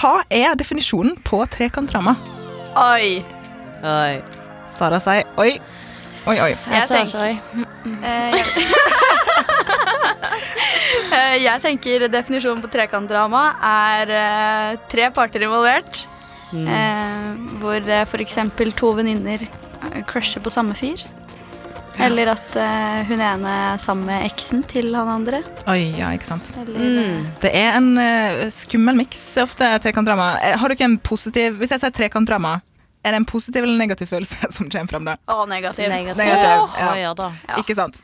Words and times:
Hva 0.00 0.22
er 0.32 0.54
definisjonen 0.56 1.16
på 1.26 1.42
trekantdrama? 1.52 2.14
Oi. 2.80 3.20
Oi. 3.84 4.20
Sara 4.70 5.00
sier 5.02 5.26
oi. 5.40 5.58
Oi, 6.28 6.36
oi. 6.40 6.50
Jeg 6.70 6.86
sa 6.88 6.94
tenker- 6.94 7.20
oi. 7.20 7.38
Eh, 8.02 8.32
jeg- 8.34 8.46
Eh, 11.10 11.58
tenker 11.62 12.04
definisjonen 12.08 12.62
på 12.62 12.68
trekantdrama 12.70 13.40
er 13.66 14.10
eh, 14.14 14.76
tre 14.88 15.10
parter 15.10 15.42
involvert. 15.42 16.06
Mm. 16.52 16.66
hvor 17.60 17.80
f.eks. 18.06 18.34
to 18.74 18.92
venninner 18.92 19.38
crusher 20.06 20.40
på 20.42 20.50
samme 20.50 20.74
fyr. 20.74 20.98
Eller 22.06 22.32
at 22.32 22.56
uh, 22.56 23.00
hun 23.10 23.20
ene 23.20 23.54
er 23.72 23.80
sammen 23.82 24.08
med 24.08 24.26
eksen 24.30 24.64
til 24.70 24.90
han 24.96 25.10
andre. 25.12 25.42
Oi, 25.70 25.92
ja, 25.98 26.10
ikke 26.16 26.28
sant. 26.30 26.52
Eller, 26.60 26.80
mm. 26.80 27.28
Det 27.42 27.52
er 27.56 27.76
en 27.78 27.92
uh, 27.98 28.46
skummel 28.54 28.98
miks, 29.02 29.22
ofte 29.42 29.68
trekantdrama. 29.84 30.32
Har 30.40 30.70
Har 30.70 30.76
ikke 30.76 30.86
en 30.86 31.00
positiv 31.02 31.56
Hvis 31.58 31.72
jeg 31.74 31.82
sier 31.82 31.90
trekantdrama, 31.94 32.60
er 33.02 33.14
det 33.14 33.22
en 33.22 33.26
positiv 33.28 33.64
eller 33.64 33.78
negativ 33.80 34.06
følelse 34.12 34.50
som 34.56 34.70
kommer 34.70 34.92
fram 34.92 35.08
da? 35.08 35.16
Å, 35.26 35.44
negativ. 35.50 35.88
Negativ. 35.90 36.22
Negativ, 36.22 36.78
ja. 36.78 36.86
Ja, 36.86 36.94
ja 37.08 37.12
da. 37.16 37.32
Ja. 37.48 37.60
Ikke 37.62 37.76
sant? 37.78 38.02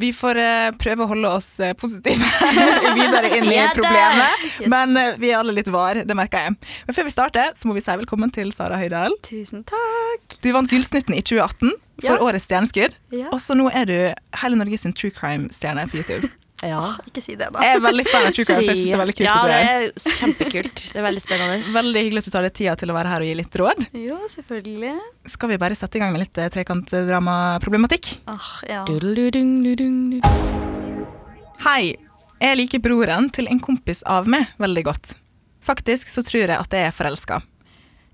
Vi 0.00 0.08
får 0.16 0.38
uh, 0.40 0.70
prøve 0.80 1.04
å 1.04 1.08
holde 1.10 1.28
oss 1.36 1.48
uh, 1.60 1.72
positive 1.76 2.24
videre 2.98 3.28
inn 3.36 3.48
i 3.52 3.60
problemet. 3.76 4.44
Yes. 4.56 4.70
Men 4.72 4.96
uh, 4.96 5.18
vi 5.20 5.30
er 5.32 5.40
alle 5.42 5.52
litt 5.56 5.68
var, 5.72 6.00
det 6.08 6.16
merker 6.16 6.46
jeg. 6.48 6.56
Men 6.88 6.96
før 6.96 7.08
vi 7.08 7.12
starter, 7.12 7.52
så 7.58 7.68
må 7.68 7.76
vi 7.76 7.84
si 7.84 7.96
velkommen 8.00 8.32
til 8.32 8.52
Sara 8.56 8.80
Høydahl. 8.80 9.14
Tusen 9.28 9.66
takk. 9.68 10.38
Du 10.42 10.48
vant 10.56 10.70
Gullsnutten 10.72 11.16
i 11.18 11.20
2018 11.20 11.74
for 12.02 12.08
Ja. 12.08 12.20
årets 12.24 12.48
stjerneskudd. 12.48 12.96
Ja. 13.14 13.28
Og 13.30 13.40
så 13.44 13.54
nå 13.58 13.68
er 13.70 13.86
du 13.90 13.96
hele 14.42 14.58
Norges 14.58 14.88
true 14.96 15.12
crime-stjerne 15.12 15.84
på 15.92 16.00
YouTube. 16.00 16.32
Ja. 16.62 16.82
Ikke 17.08 17.22
si 17.24 17.34
det, 17.34 17.48
da. 17.50 17.62
Jeg 17.64 17.78
er 17.78 17.82
veldig 17.82 18.04
fan 18.06 18.26
av 18.28 18.34
true 18.36 18.46
crime, 18.46 18.62
jeg 18.62 18.76
synes 18.76 18.86
det 18.86 18.94
er 18.94 19.00
veldig 19.02 19.14
kult 19.18 19.26
ja, 19.26 19.34
å 19.34 19.48
det 19.50 19.56
se. 19.58 20.12
er 20.12 20.18
kjempekult. 20.20 20.82
Det 20.92 21.00
er 21.00 21.06
veldig 21.08 21.22
spennende. 21.24 21.56
Veldig 21.80 22.04
hyggelig 22.06 22.22
at 22.22 22.28
du 22.28 22.34
tar 22.34 22.46
deg 22.46 22.54
tida 22.58 22.74
til 22.78 22.92
å 22.92 22.96
være 22.96 23.12
her 23.12 23.24
og 23.24 23.28
gi 23.30 23.34
litt 23.40 23.58
råd. 23.62 23.82
Jo, 23.98 24.18
selvfølgelig. 24.30 24.94
Skal 25.34 25.52
vi 25.52 25.58
bare 25.64 25.78
sette 25.78 25.98
i 25.98 26.02
gang 26.04 26.14
med 26.14 26.22
litt 26.22 26.38
eh, 26.38 26.50
trekantdramaproblematikk? 26.54 28.12
Åh, 28.30 28.50
ja. 28.70 28.84
Hei, 31.66 31.94
jeg 32.42 32.58
liker 32.58 32.82
broren 32.82 33.28
til 33.34 33.50
en 33.50 33.60
kompis 33.62 34.02
av 34.06 34.30
meg 34.30 34.54
veldig 34.62 34.86
godt. 34.86 35.16
Faktisk 35.62 36.10
så 36.10 36.24
tror 36.26 36.46
jeg 36.46 36.58
at 36.58 36.74
jeg 36.74 36.88
er 36.88 36.94
forelska. 36.94 37.42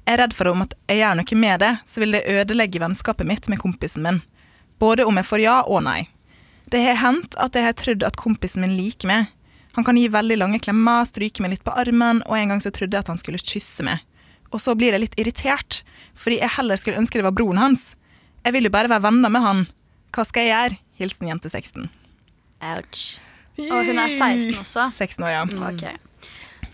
Jeg 0.04 0.16
er 0.16 0.22
redd 0.24 0.34
for 0.36 0.48
om 0.52 0.64
at 0.64 0.72
jeg 0.88 1.02
gjør 1.02 1.16
noe 1.20 1.36
med 1.40 1.60
det, 1.60 1.72
så 1.88 2.00
vil 2.00 2.16
det 2.16 2.24
ødelegge 2.32 2.80
vennskapet 2.80 3.28
mitt 3.28 3.48
med 3.52 3.60
kompisen 3.60 4.04
min. 4.04 4.22
Både 4.80 5.04
om 5.08 5.16
jeg 5.20 5.26
får 5.28 5.42
ja 5.44 5.56
og 5.68 5.82
nei. 5.84 6.06
Det 6.68 6.80
har 6.84 6.98
hendt 7.00 7.36
at 7.40 7.56
jeg 7.56 7.64
har 7.64 7.76
trodd 7.78 8.04
at 8.06 8.18
kompisen 8.20 8.64
min 8.64 8.76
liker 8.76 9.08
meg. 9.10 9.30
Han 9.78 9.86
kan 9.86 9.96
gi 9.96 10.08
veldig 10.10 10.36
lange 10.40 10.58
klemmer, 10.60 11.06
stryke 11.06 11.42
meg 11.44 11.54
litt 11.54 11.64
på 11.64 11.74
armen, 11.78 12.20
og 12.26 12.36
en 12.36 12.52
gang 12.54 12.62
så 12.64 12.72
trodde 12.74 12.96
jeg 12.96 13.06
at 13.06 13.12
han 13.12 13.20
skulle 13.20 13.40
kysse 13.40 13.84
meg. 13.86 14.02
Og 14.52 14.60
så 14.64 14.74
blir 14.78 14.96
jeg 14.96 15.04
litt 15.04 15.16
irritert, 15.20 15.82
fordi 16.18 16.40
jeg 16.40 16.56
heller 16.56 16.80
skulle 16.80 16.98
ønske 17.00 17.20
det 17.20 17.26
var 17.28 17.36
broren 17.36 17.60
hans. 17.60 17.92
Jeg 18.44 18.56
vil 18.56 18.68
jo 18.68 18.74
bare 18.74 18.90
være 18.90 19.04
venner 19.06 19.32
med 19.32 19.44
han. 19.44 19.64
Hva 20.14 20.24
skal 20.26 20.46
jeg 20.46 20.54
gjøre? 20.54 20.80
Hilsen 20.98 21.30
jente 21.30 21.52
16. 21.52 21.88
Ouch. 22.72 23.02
Og 23.68 23.86
hun 23.86 23.98
er 23.98 24.10
16 24.10 24.58
også. 24.62 24.88
16 24.94 25.24
år, 25.26 25.32
ja. 25.34 25.42
Ok. 25.68 25.84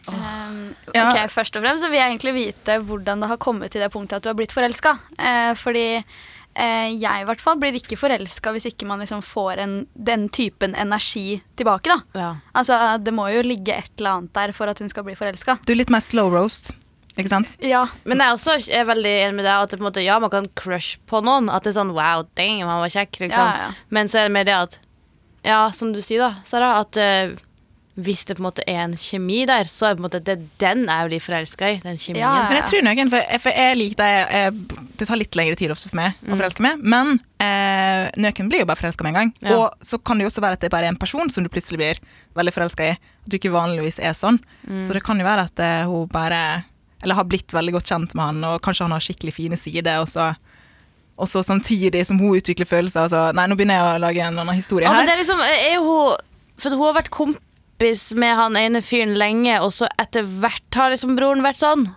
Um, 0.05 0.75
Ja. 0.95 1.27
Først 1.33 1.57
og 1.57 1.65
fremst 1.65 1.85
så 1.85 1.89
vil 1.91 1.99
jeg 1.99 2.13
egentlig 2.13 2.35
vite 2.37 2.79
hvordan 2.85 3.23
det 3.25 3.29
har 3.31 3.41
kommet 3.41 3.73
til 3.73 3.81
det 3.85 3.91
punktet 3.93 4.19
at 4.21 4.25
du 4.25 4.31
har 4.31 4.37
blitt 4.39 4.53
forelska. 4.53 4.97
Eh, 5.19 5.53
fordi 5.57 5.87
eh, 5.97 6.05
jeg 6.55 7.23
i 7.23 7.27
hvert 7.27 7.41
fall 7.43 7.59
blir 7.59 7.75
ikke 7.75 7.97
forelska 7.99 8.53
hvis 8.55 8.69
ikke 8.71 8.87
man 8.87 9.01
liksom 9.03 9.23
får 9.27 9.59
en, 9.65 9.73
den 9.95 10.29
typen 10.29 10.75
energi 10.79 11.41
tilbake. 11.59 11.91
da. 11.91 12.21
Ja. 12.21 12.31
Altså, 12.55 12.79
Det 13.03 13.13
må 13.15 13.27
jo 13.35 13.43
ligge 13.43 13.75
et 13.75 13.91
eller 13.99 14.21
annet 14.21 14.33
der 14.35 14.53
for 14.55 14.71
at 14.71 14.79
hun 14.79 14.89
skal 14.89 15.05
bli 15.07 15.17
forelska. 15.19 15.59
Du 15.67 15.73
er 15.75 15.81
litt 15.83 15.91
mer 15.91 16.05
slow 16.05 16.31
roast, 16.31 16.71
ikke 17.19 17.31
sant? 17.33 17.55
Ja. 17.63 17.85
Men 18.05 18.23
jeg 18.23 18.27
er 18.27 18.39
også 18.39 18.55
er 18.71 18.87
veldig 18.87 19.15
enig 19.27 19.39
med 19.41 19.45
deg 19.49 19.55
at 19.55 19.71
det, 19.71 19.79
på 19.79 19.83
en 19.85 19.89
måte, 19.91 20.05
ja, 20.07 20.19
man 20.23 20.31
kan 20.31 20.47
crush 20.59 20.99
på 21.11 21.21
noen. 21.27 21.51
At 21.51 21.67
det 21.67 21.73
er 21.75 21.81
sånn 21.81 21.95
wow, 21.95 22.27
dang, 22.39 22.63
han 22.63 22.83
var 22.83 22.95
kjekk. 22.95 23.21
Liksom. 23.27 23.43
Ja, 23.51 23.69
ja. 23.69 23.89
Men 23.91 24.11
så 24.11 24.23
er 24.23 24.29
det 24.31 24.37
mer 24.39 24.47
det 24.49 24.55
at 24.61 24.79
Ja, 25.45 25.71
som 25.77 25.91
du 25.93 26.01
sier, 26.01 26.23
da, 26.23 26.41
Sara, 26.49 26.79
at 26.81 26.97
eh, 26.97 27.35
hvis 27.95 28.25
det 28.27 28.35
på 28.35 28.43
en 28.43 28.47
måte 28.49 28.63
er 28.67 28.81
en 28.83 28.95
kjemi 28.99 29.45
der, 29.47 29.69
så 29.71 29.87
er 29.87 29.93
det 29.95 30.01
på 30.01 30.03
en 30.03 30.07
måte 30.09 30.21
det 30.27 30.35
den 30.59 30.81
jeg 30.91 31.11
blir 31.13 31.23
forelska 31.23 31.69
i. 31.71 31.77
Den 31.85 31.99
kjemien. 32.01 32.25
Ja, 32.25 32.33
ja. 32.41 32.47
Men 32.51 32.59
jeg 32.59 32.67
tror 32.73 32.83
noen, 32.89 33.11
for, 33.13 33.29
for 33.45 33.55
jeg 33.55 33.77
liker 33.79 34.01
det 34.03 34.81
Det 34.99 35.07
tar 35.07 35.21
litt 35.21 35.39
lengre 35.39 35.59
tid 35.61 35.71
ofte 35.75 35.91
for 35.93 36.01
meg 36.01 36.19
å 36.27 36.35
forelske 36.35 36.65
meg, 36.65 36.83
men 36.83 37.15
eh, 37.43 38.09
noen 38.19 38.51
blir 38.51 38.65
jo 38.65 38.69
bare 38.71 38.81
forelska 38.83 39.07
med 39.07 39.15
en 39.15 39.19
gang. 39.21 39.33
Ja. 39.47 39.57
Og 39.61 39.87
så 39.87 39.99
kan 40.03 40.19
det 40.19 40.27
jo 40.27 40.33
også 40.33 40.43
være 40.43 40.59
at 40.59 40.67
det 40.67 40.73
bare 40.75 40.89
er 40.91 40.95
en 40.95 40.99
person 40.99 41.31
som 41.31 41.47
du 41.47 41.51
plutselig 41.55 41.79
blir 41.79 42.03
veldig 42.35 42.55
forelska 42.57 42.91
i. 42.91 42.97
At 42.99 43.31
du 43.31 43.39
ikke 43.39 43.55
vanligvis 43.55 44.01
er 44.03 44.15
sånn. 44.19 44.41
Så 44.83 44.97
det 44.97 45.05
kan 45.07 45.21
jo 45.23 45.27
være 45.27 45.47
at 45.47 45.63
eh, 45.63 45.85
hun 45.91 46.11
bare 46.11 46.41
Eller 47.05 47.19
har 47.19 47.27
blitt 47.29 47.53
veldig 47.53 47.75
godt 47.79 47.91
kjent 47.95 48.15
med 48.17 48.25
han, 48.25 48.45
og 48.49 48.63
kanskje 48.65 48.87
han 48.89 48.95
har 48.97 49.03
skikkelig 49.05 49.35
fine 49.37 49.59
sider, 49.61 50.01
og 50.03 50.09
så 50.11 50.33
og 51.15 51.29
så 51.31 51.45
samtidig 51.47 52.01
som 52.09 52.19
hun 52.19 52.35
utvikler 52.35 52.67
følelser. 52.67 53.05
Altså, 53.05 53.21
nei, 53.39 53.45
nå 53.47 53.55
begynner 53.55 53.77
jeg 53.79 53.87
å 53.87 54.01
lage 54.03 54.23
en 54.25 54.39
annen 54.43 54.57
historie 54.59 54.89
Ja, 54.89 54.91
men 54.97 55.05
her. 55.05 55.13
det 55.13 55.13
er 55.15 55.21
liksom, 55.21 55.43
er 55.47 55.77
hun 55.79 56.17
For 56.59 56.75
hun 56.75 56.89
har 56.89 56.97
vært 56.97 57.11
kompis 57.85 58.15
med 58.17 58.37
han 58.37 58.57
ene 58.57 58.81
fyren 58.81 59.13
lenge, 59.19 59.59
og 59.61 59.73
så 59.73 59.87
etter 60.01 60.25
hvert 60.25 60.75
har 60.75 60.91
liksom 60.91 61.17
broren 61.19 61.45
vært 61.45 61.61
sånn. 61.61 61.91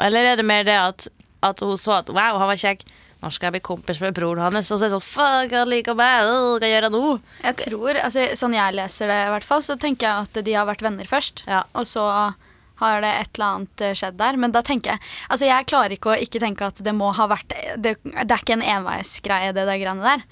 Eller 0.00 0.24
er 0.24 0.36
det 0.36 0.46
mer 0.46 0.64
det 0.64 0.76
at, 0.76 1.08
at 1.44 1.60
hun 1.60 1.76
så 1.76 1.98
at 1.98 2.08
wow, 2.08 2.38
han 2.40 2.48
var 2.48 2.56
kjekk. 2.56 2.86
Nå 3.20 3.28
skal 3.30 3.48
jeg 3.48 3.56
bli 3.56 3.60
kompis 3.60 4.00
med 4.00 4.14
broren 4.16 4.40
hans. 4.40 4.70
Og 4.70 4.78
så 4.78 4.86
er 4.86 4.88
det 4.88 4.96
sånn 4.96 5.04
fuck, 5.04 5.52
han 5.52 5.68
liker 5.68 5.96
meg. 5.96 6.24
Hva 6.24 6.70
gjør 6.70 6.86
jeg 6.86 6.94
nå? 6.94 7.02
Jeg 7.42 7.58
tror, 7.60 8.00
altså, 8.00 8.24
Sånn 8.36 8.56
jeg 8.56 8.76
leser 8.76 9.12
det, 9.12 9.20
i 9.26 9.32
hvert 9.34 9.44
fall, 9.44 9.64
så 9.64 9.76
tenker 9.76 10.06
jeg 10.08 10.28
at 10.30 10.40
de 10.46 10.56
har 10.56 10.68
vært 10.68 10.84
venner 10.84 11.08
først. 11.08 11.44
Ja. 11.48 11.64
Og 11.76 11.84
så 11.88 12.06
har 12.80 13.00
det 13.00 13.10
et 13.22 13.30
eller 13.38 13.46
annet 13.56 13.80
eh, 13.86 13.94
skjedd 13.96 14.16
der. 14.20 14.36
Men 14.36 14.52
da 14.52 14.62
tenker 14.62 14.92
jeg 14.96 15.00
Altså, 15.30 15.46
jeg 15.48 15.66
klarer 15.70 15.94
ikke 15.96 16.12
å 16.12 16.18
ikke 16.20 16.40
tenke 16.42 16.66
at 16.68 16.82
det 16.84 16.92
må 16.94 17.08
ha 17.16 17.26
vært 17.30 17.54
Det, 17.76 17.96
det 18.04 18.30
er 18.30 18.42
ikke 18.42 18.56
en 18.58 18.64
enveisgreie, 18.76 19.52
det 19.56 19.64
der 19.68 19.80
greiene 19.80 20.04
der. 20.04 20.24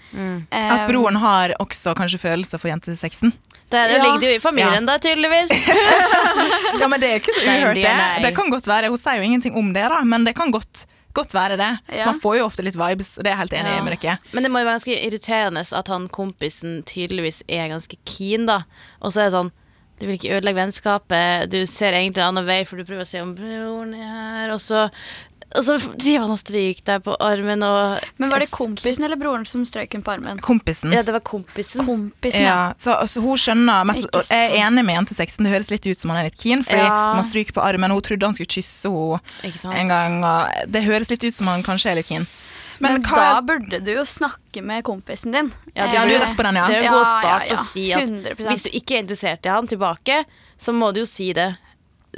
Eh, 0.53 0.73
At 0.77 0.87
broren 0.91 1.17
har 1.23 1.55
også 1.63 1.95
kanskje 1.99 2.21
følelser 2.23 2.61
for 2.61 2.69
jentesexen. 2.73 3.33
Det, 3.73 3.81
det 3.91 3.97
Ja. 3.97 4.03
ligger 4.05 4.29
jo 4.29 4.35
i 4.37 4.43
familien, 4.45 4.87
da, 4.87 4.99
tydeligvis. 5.03 5.51
Ja, 6.81 6.89
men 6.91 7.01
det 7.01 7.09
er 7.11 7.21
ikke 7.23 7.33
så 7.37 7.45
uhørt, 7.49 7.79
det 7.79 8.23
det. 8.25 8.35
kan 8.37 8.51
godt 8.53 8.67
være, 8.69 8.89
Hun 8.93 8.99
sier 9.01 9.19
jo 9.21 9.27
ingenting 9.29 9.57
om 9.59 9.73
det, 9.75 9.85
da, 9.91 10.03
men 10.05 10.25
det 10.27 10.35
kan 10.37 10.51
godt, 10.55 10.85
godt 11.15 11.35
være 11.35 11.57
det. 11.61 11.71
Ja. 11.95 12.07
Man 12.11 12.21
får 12.21 12.39
jo 12.41 12.47
ofte 12.49 12.65
litt 12.67 12.77
vibes, 12.79 13.15
det 13.17 13.27
er 13.31 13.35
jeg 13.35 13.41
helt 13.45 13.53
enig 13.61 13.75
Ja. 13.77 13.83
med 13.87 13.97
dere. 13.99 14.17
Men 14.33 14.43
det 14.47 14.51
må 14.53 14.61
jo 14.63 14.67
være 14.69 14.79
ganske 14.81 14.97
irriterende 15.07 15.63
at 15.81 15.89
han 15.89 16.09
kompisen 16.09 16.83
tydeligvis 16.85 17.43
er 17.49 17.69
ganske 17.73 17.97
keen, 18.05 18.47
da. 18.51 18.63
Og 19.01 19.13
så 19.15 19.23
er 19.25 19.31
det 19.31 19.37
sånn 19.39 19.53
Du 20.01 20.07
vil 20.09 20.17
ikke 20.19 20.33
ødelegge 20.37 20.59
vennskapet, 20.59 21.51
du 21.53 21.61
ser 21.71 21.95
egentlig 21.95 22.23
en 22.25 22.33
annen 22.33 22.49
vei, 22.49 22.65
for 22.67 22.77
du 22.81 22.85
prøver 22.85 23.05
å 23.07 23.09
se 23.09 23.23
om 23.23 23.35
broren 23.37 23.95
er 23.95 24.11
her, 24.11 24.55
og 24.57 24.61
så 24.63 24.89
og 25.55 25.63
så 25.63 25.77
driver 25.79 26.25
han 26.25 26.33
og 26.35 26.39
stryker 26.41 26.83
deg 26.89 27.03
på 27.07 27.15
armen 27.23 27.63
og 27.63 28.03
Men 28.19 28.33
var 28.33 28.43
det 28.43 28.49
kompisen 28.51 29.05
eller 29.07 29.19
broren 29.21 29.45
som 29.47 29.63
strøk 29.69 29.93
hun 29.95 30.03
på 30.03 30.11
armen? 30.17 30.41
Kompisen. 30.43 30.91
Ja, 30.91 31.05
det 31.07 31.15
var 31.15 31.23
kompisen. 31.23 31.85
Kompisen, 31.87 32.43
ja. 32.43 32.49
Ja, 32.49 32.73
så, 32.81 32.97
så 33.07 33.23
hun 33.23 33.39
skjønner 33.39 33.87
mest, 33.87 34.09
Ikke 34.09 34.19
og 34.25 34.33
Jeg 34.35 34.49
er 34.51 34.67
enig 34.67 34.83
med 34.89 34.99
jentesexen. 34.99 35.47
Det 35.47 35.53
høres 35.55 35.71
litt 35.71 35.87
ut 35.87 36.01
som 36.01 36.11
han 36.11 36.25
er 36.25 36.31
litt 36.31 36.41
keen, 36.41 36.65
fordi 36.67 36.83
Ja. 36.83 36.97
man 37.15 37.27
stryker 37.29 37.55
på 37.55 37.63
armen. 37.63 37.95
Hun 37.95 38.03
trodde 38.03 38.27
han 38.27 38.35
skulle 38.35 38.51
kysse 38.51 38.91
henne 39.45 39.79
en 39.79 39.95
gang. 39.95 40.19
Og 40.27 40.67
det 40.75 40.83
høres 40.89 41.13
litt 41.15 41.23
ut 41.23 41.37
som 41.39 41.53
han 41.53 41.63
kanskje 41.63 41.93
er 41.93 42.01
litt 42.01 42.11
keen. 42.11 42.27
Men, 42.79 42.99
Men, 42.99 43.05
hva 43.07 43.27
da 43.37 43.43
burde 43.45 43.81
du 43.85 43.93
jo 43.95 44.05
snakke 44.09 44.63
med 44.65 44.85
kompisen 44.87 45.35
din. 45.35 45.51
Ja, 45.75 45.87
det 45.91 46.01
du 46.09 46.15
er 46.17 46.25
rett 46.25 46.37
på 46.37 46.47
den, 46.47 46.59
ja. 46.59 46.65
Det 46.71 46.81
er 46.81 46.89
en 46.89 46.97
god 46.97 47.07
start 47.07 47.47
ja, 47.47 47.53
ja. 47.53 47.59
å 47.61 47.67
si 47.69 47.85
at 47.95 48.09
100%. 48.09 48.49
hvis 48.49 48.67
du 48.67 48.73
ikke 48.81 48.97
er 48.97 49.05
interessert 49.05 49.47
i 49.47 49.53
han 49.53 49.71
tilbake, 49.71 50.25
så 50.61 50.75
må 50.77 50.91
du 50.95 51.03
jo 51.05 51.07
si 51.09 51.31
det. 51.37 51.53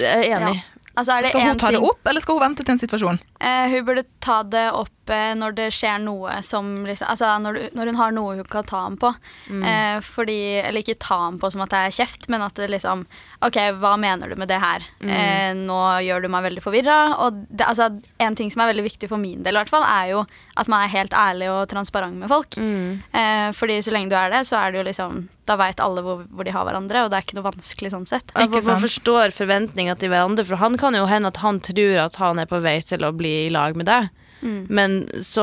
Jeg 0.00 0.30
er 0.30 0.38
enig. 0.38 0.56
Ja. 0.60 0.72
Altså, 0.96 1.12
er 1.12 1.26
det 1.26 1.30
Skal 1.32 1.44
hun 1.44 1.58
ta 1.60 1.70
det 1.74 1.80
opp, 1.84 2.08
eller 2.08 2.24
skal 2.24 2.38
hun 2.38 2.44
vente 2.46 2.64
til 2.64 2.72
en 2.72 2.80
situasjon? 2.80 3.18
Eh, 3.40 3.68
hun 3.70 3.84
burde 3.84 4.04
ta 4.24 4.42
det 4.42 4.70
opp 4.72 5.10
eh, 5.12 5.32
når 5.36 5.54
det 5.58 5.66
skjer 5.74 6.00
noe 6.02 6.38
som 6.46 6.86
liksom 6.86 7.10
Altså 7.12 7.28
når, 7.42 7.58
du, 7.58 7.76
når 7.78 7.90
hun 7.90 7.98
har 8.00 8.14
noe 8.16 8.36
hun 8.38 8.48
kan 8.50 8.66
ta 8.66 8.82
ham 8.86 8.96
på. 9.00 9.12
Mm. 9.50 9.62
Eh, 9.62 9.98
fordi 10.04 10.38
Eller 10.62 10.82
ikke 10.82 10.98
ta 11.02 11.18
ham 11.26 11.38
på 11.42 11.50
som 11.52 11.64
at 11.66 11.74
det 11.74 11.82
er 11.84 11.96
kjeft, 11.98 12.30
men 12.32 12.44
at 12.44 12.56
det 12.58 12.70
liksom 12.72 13.04
OK, 13.44 13.58
hva 13.80 13.94
mener 14.00 14.32
du 14.32 14.38
med 14.40 14.48
det 14.50 14.58
her? 14.62 14.84
Mm. 15.04 15.12
Eh, 15.12 15.52
nå 15.68 15.78
gjør 16.06 16.24
du 16.24 16.30
meg 16.32 16.46
veldig 16.48 16.64
forvirra. 16.64 16.98
Og 17.26 17.44
det, 17.50 17.66
altså, 17.68 17.90
en 18.22 18.36
ting 18.38 18.50
som 18.52 18.64
er 18.64 18.72
veldig 18.72 18.86
viktig 18.86 19.10
for 19.12 19.20
min 19.20 19.44
del, 19.44 19.54
i 19.54 19.60
hvert 19.60 19.72
fall, 19.72 19.84
er 19.84 20.14
jo 20.14 20.24
at 20.56 20.70
man 20.72 20.86
er 20.86 20.94
helt 20.94 21.14
ærlig 21.14 21.50
og 21.52 21.66
transparent 21.70 22.16
med 22.16 22.32
folk. 22.32 22.56
Mm. 22.56 23.02
Eh, 23.12 23.48
fordi 23.56 23.78
så 23.84 23.92
lenge 23.94 24.10
du 24.10 24.16
er 24.18 24.32
det, 24.32 24.46
så 24.48 24.58
er 24.62 24.72
det 24.72 24.80
jo 24.80 24.90
liksom 24.90 25.26
Da 25.46 25.54
veit 25.54 25.78
alle 25.78 26.02
hvor, 26.02 26.24
hvor 26.34 26.42
de 26.42 26.50
har 26.50 26.64
hverandre, 26.66 27.04
og 27.04 27.12
det 27.12 27.18
er 27.20 27.26
ikke 27.28 27.36
noe 27.38 27.46
vanskelig 27.46 27.92
sånn 27.92 28.08
sett. 28.08 28.32
Man 28.34 28.80
forstår 28.82 29.30
forventninga 29.36 29.94
til 30.00 30.10
hverandre, 30.10 30.42
for 30.48 30.58
han 30.58 30.74
kan 30.80 30.96
jo 30.98 31.04
hende 31.06 31.30
at 31.30 31.38
han 31.44 31.60
tror 31.62 32.00
at 32.08 32.18
han 32.18 32.40
er 32.42 32.48
på 32.50 32.58
vei 32.64 32.80
til 32.82 33.06
å 33.06 33.12
bli 33.14 33.25
i 33.26 33.48
lag 33.52 33.76
med 33.76 33.88
deg, 33.90 34.08
Mm. 34.44 34.66
men 34.68 34.94
så 35.24 35.42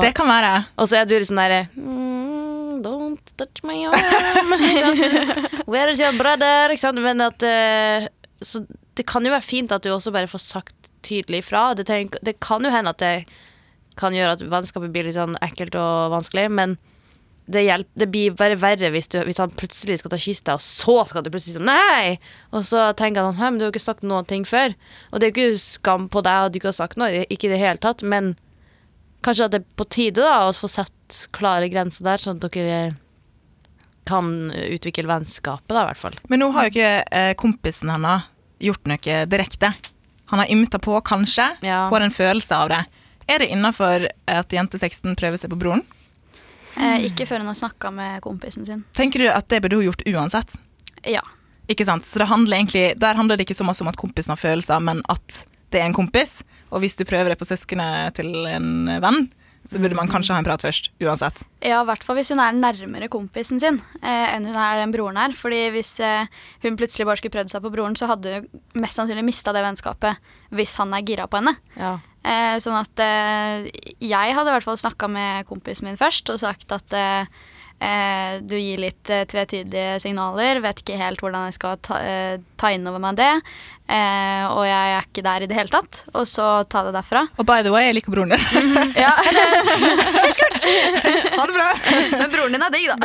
Det 0.00 0.14
kan 0.16 0.26
være. 0.26 0.64
Og 0.80 0.88
så 0.88 0.96
er 0.96 1.04
du 1.04 1.12
litt 1.12 1.28
sånn 1.28 1.36
derre 1.42 1.66
mm, 1.76 2.80
Don't 2.82 3.34
touch 3.36 3.60
my 3.68 3.76
arm. 3.84 4.54
Where 5.70 5.90
is 5.92 6.00
your 6.00 6.16
brother? 6.16 6.72
Ikke 6.72 6.82
sant? 6.86 6.98
Men 7.04 7.20
at 7.20 7.44
eh, 7.46 8.08
Så 8.40 8.64
det 8.96 9.04
kan 9.06 9.24
jo 9.28 9.30
være 9.34 9.44
fint 9.44 9.72
at 9.76 9.84
du 9.84 9.90
også 9.92 10.10
bare 10.12 10.26
får 10.26 10.40
sagt 10.42 10.90
tydelig 11.04 11.42
ifra. 11.44 11.74
Det, 11.78 11.84
tenk, 11.88 12.16
det 12.24 12.38
kan 12.42 12.64
jo 12.64 12.72
hende 12.72 12.90
at 12.96 13.00
det 13.04 13.12
kan 14.00 14.16
gjøre 14.16 14.38
at 14.38 14.42
vennskapet 14.48 14.92
blir 14.92 15.04
litt 15.06 15.16
sånn 15.20 15.36
ekkelt 15.44 15.76
og 15.78 16.12
vanskelig, 16.16 16.48
men 16.52 16.74
det, 17.50 17.64
hjelp, 17.66 17.88
det 17.98 18.06
blir 18.12 18.34
bare 18.38 18.56
verre 18.60 18.92
hvis, 18.94 19.08
du, 19.10 19.18
hvis 19.26 19.40
han 19.42 19.52
plutselig 19.58 19.98
skal 20.00 20.12
ta 20.12 20.18
kyss 20.20 20.44
deg, 20.46 20.60
og 20.60 20.62
så 20.62 20.94
skal 21.10 21.24
du 21.24 21.30
plutselig 21.32 21.58
si 21.58 21.64
nei! 21.66 22.18
Og 22.54 22.64
så 22.68 22.90
tenker 22.98 23.26
han 23.26 23.34
at 23.34 23.42
men 23.42 23.60
du 23.60 23.66
har 23.66 23.74
ikke 23.74 23.82
sagt 23.82 24.06
noen 24.06 24.28
ting 24.28 24.46
før. 24.48 24.76
Og 25.10 25.18
det 25.18 25.28
er 25.28 25.32
jo 25.32 25.52
ikke 25.52 25.62
skam 25.64 26.08
på 26.12 26.22
deg 26.24 26.46
at 26.46 26.54
du 26.54 26.60
ikke 26.60 26.70
har 26.70 26.78
sagt 26.78 27.00
noe, 27.00 27.24
ikke 27.26 27.50
i 27.50 27.54
det 27.54 27.62
hele 27.62 27.82
tatt, 27.82 28.04
men 28.06 28.34
kanskje 29.26 29.48
at 29.48 29.54
det 29.54 29.62
er 29.62 29.78
på 29.78 29.86
tide 29.90 30.24
da 30.24 30.48
å 30.48 30.54
få 30.56 30.70
satt 30.70 31.22
klare 31.34 31.70
grenser 31.72 32.06
der, 32.06 32.22
sånn 32.22 32.38
at 32.38 32.46
dere 32.54 32.82
kan 34.08 34.50
utvikle 34.50 35.06
vennskapet, 35.06 35.70
da, 35.70 35.84
i 35.84 35.90
hvert 35.92 36.00
fall. 36.00 36.16
Men 36.30 36.42
nå 36.42 36.50
har 36.56 36.66
jo 36.66 36.74
ikke 36.74 36.94
eh, 37.06 37.32
kompisen 37.38 37.92
hennes 37.92 38.26
gjort 38.62 38.86
noe 38.90 39.22
direkte. 39.30 39.72
Han 40.32 40.42
har 40.42 40.50
ymta 40.50 40.80
på, 40.82 40.94
kanskje. 41.06 41.48
Ja. 41.66 41.84
Får 41.90 42.06
en 42.06 42.14
følelse 42.14 42.58
av 42.64 42.70
det. 42.72 42.80
Er 43.30 43.42
det 43.42 43.50
innafor 43.54 44.08
at 44.30 44.54
jente 44.54 44.78
16 44.80 45.14
prøver 45.18 45.38
seg 45.38 45.52
på 45.52 45.58
broren? 45.60 45.84
Eh, 46.76 47.06
ikke 47.08 47.26
før 47.28 47.42
hun 47.42 47.50
har 47.52 47.58
snakka 47.58 47.90
med 47.94 48.20
kompisen 48.24 48.66
sin. 48.66 48.84
Tenker 48.96 49.24
du 49.24 49.28
at 49.30 49.48
det 49.52 49.62
burde 49.64 49.80
hun 49.80 49.88
gjort 49.90 50.04
uansett? 50.08 50.56
Ja. 51.08 51.22
Ikke 51.70 51.86
sant? 51.86 52.06
Så 52.08 52.22
det 52.22 52.30
handler 52.30 52.56
egentlig, 52.56 52.98
Der 53.00 53.14
handler 53.14 53.36
det 53.36 53.46
ikke 53.46 53.58
så 53.58 53.66
mye 53.66 53.80
om 53.84 53.92
at 53.92 54.00
kompisen 54.00 54.32
har 54.32 54.40
følelser, 54.40 54.80
men 54.80 55.02
at 55.12 55.44
det 55.72 55.80
er 55.80 55.88
en 55.88 55.96
kompis. 55.96 56.42
Og 56.70 56.80
hvis 56.80 56.96
du 56.96 57.04
prøver 57.04 57.32
det 57.32 57.38
på 57.40 57.48
søskenet 57.48 58.14
til 58.18 58.32
en 58.46 58.88
venn, 59.02 59.30
så 59.64 59.78
burde 59.78 59.94
man 59.94 60.10
kanskje 60.10 60.34
ha 60.34 60.40
en 60.42 60.46
prat 60.46 60.62
først. 60.64 60.90
Uansett. 61.02 61.44
Ja, 61.62 61.82
i 61.82 61.86
hvert 61.86 62.02
fall 62.02 62.18
hvis 62.18 62.32
hun 62.34 62.42
er 62.42 62.56
nærmere 62.56 63.08
kompisen 63.12 63.60
sin 63.62 63.78
eh, 64.02 64.34
enn 64.34 64.48
hun 64.48 64.58
er 64.58 64.80
den 64.82 64.94
broren 64.94 65.20
her. 65.20 65.34
Fordi 65.38 65.68
hvis 65.74 65.94
eh, 66.02 66.30
hun 66.64 66.78
plutselig 66.80 67.06
bare 67.08 67.20
skulle 67.20 67.36
prøvd 67.36 67.54
seg 67.54 67.62
på 67.62 67.72
broren, 67.74 67.94
så 67.98 68.10
hadde 68.10 68.40
hun 68.40 68.48
mest 68.82 68.98
sannsynlig 68.98 69.26
mista 69.28 69.54
det 69.54 69.62
vennskapet 69.64 70.32
hvis 70.52 70.74
han 70.82 70.94
er 70.96 71.06
gira 71.06 71.28
på 71.30 71.38
henne. 71.38 71.54
Ja. 71.78 71.94
Eh, 72.22 72.56
sånn 72.62 72.78
at 72.78 73.02
eh, 73.02 73.70
jeg 73.98 74.34
hadde 74.36 74.50
i 74.50 74.56
hvert 74.56 74.66
fall 74.66 74.78
snakka 74.78 75.08
med 75.10 75.46
kompisen 75.48 75.88
min 75.88 75.98
først 75.98 76.30
og 76.30 76.42
sagt 76.42 76.74
at 76.74 76.94
eh, 76.98 77.24
eh, 77.24 77.50
du 78.46 78.54
gir 78.58 78.78
litt 78.78 79.10
eh, 79.10 79.24
tvetydige 79.26 79.98
signaler, 80.02 80.60
vet 80.62 80.82
ikke 80.82 80.98
helt 81.00 81.22
hvordan 81.22 81.48
jeg 81.48 81.56
skal 81.56 81.78
ta, 81.82 81.98
eh, 81.98 82.36
ta 82.60 82.70
inn 82.70 82.86
over 82.86 83.00
meg 83.02 83.16
det. 83.18 83.32
Eh, 83.92 84.44
og 84.46 84.62
jeg 84.68 84.92
er 84.94 85.02
ikke 85.08 85.24
der 85.26 85.44
i 85.44 85.48
det 85.50 85.56
hele 85.58 85.72
tatt. 85.72 86.04
Og 86.14 86.26
så 86.28 86.46
ta 86.70 86.84
det 86.86 86.92
derfra. 86.94 87.24
Og 87.36 87.48
by 87.48 87.64
the 87.66 87.72
way, 87.74 87.88
jeg 87.88 87.96
liker 87.98 88.14
broren 88.14 88.34
din. 88.34 88.42
Ja, 89.02 89.12
ha 91.38 91.44
det 91.48 91.54
bra! 91.56 91.68
Men 92.14 92.30
broren 92.32 92.54
din 92.54 92.62
er 92.68 92.72
digg, 92.74 92.86
da. 92.92 92.96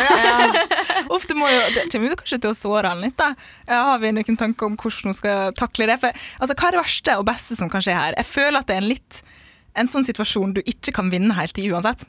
Uff, 1.15 1.25
det, 1.25 1.35
må 1.39 1.49
jo, 1.49 1.61
det 1.73 1.87
kommer 1.91 2.13
jo 2.13 2.19
kanskje 2.21 2.41
til 2.45 2.53
å 2.53 2.57
såre 2.57 2.93
han 2.93 3.01
litt. 3.03 3.17
da. 3.17 3.33
Ja, 3.65 3.81
har 3.93 4.03
vi 4.03 4.13
noen 4.13 4.37
tanker 4.39 4.69
om 4.69 4.77
hvordan 4.77 5.09
hun 5.09 5.17
skal 5.17 5.57
takle 5.57 5.89
det? 5.89 5.97
For, 6.03 6.09
altså, 6.37 6.53
hva 6.53 6.69
er 6.69 6.77
det 6.77 6.83
verste 6.83 7.17
og 7.17 7.27
beste 7.31 7.57
som 7.57 7.71
kan 7.73 7.81
skje 7.83 7.97
her? 7.97 8.13
Jeg 8.19 8.29
føler 8.29 8.61
at 8.61 8.69
det 8.69 8.77
er 8.77 8.85
en 8.85 8.93
litt 8.93 9.23
en 9.77 9.89
sånn 9.89 10.05
situasjon 10.07 10.55
du 10.57 10.61
ikke 10.65 10.93
kan 10.95 11.11
vinne 11.13 11.35
helt 11.37 11.57
i 11.61 11.67
uansett. 11.69 12.07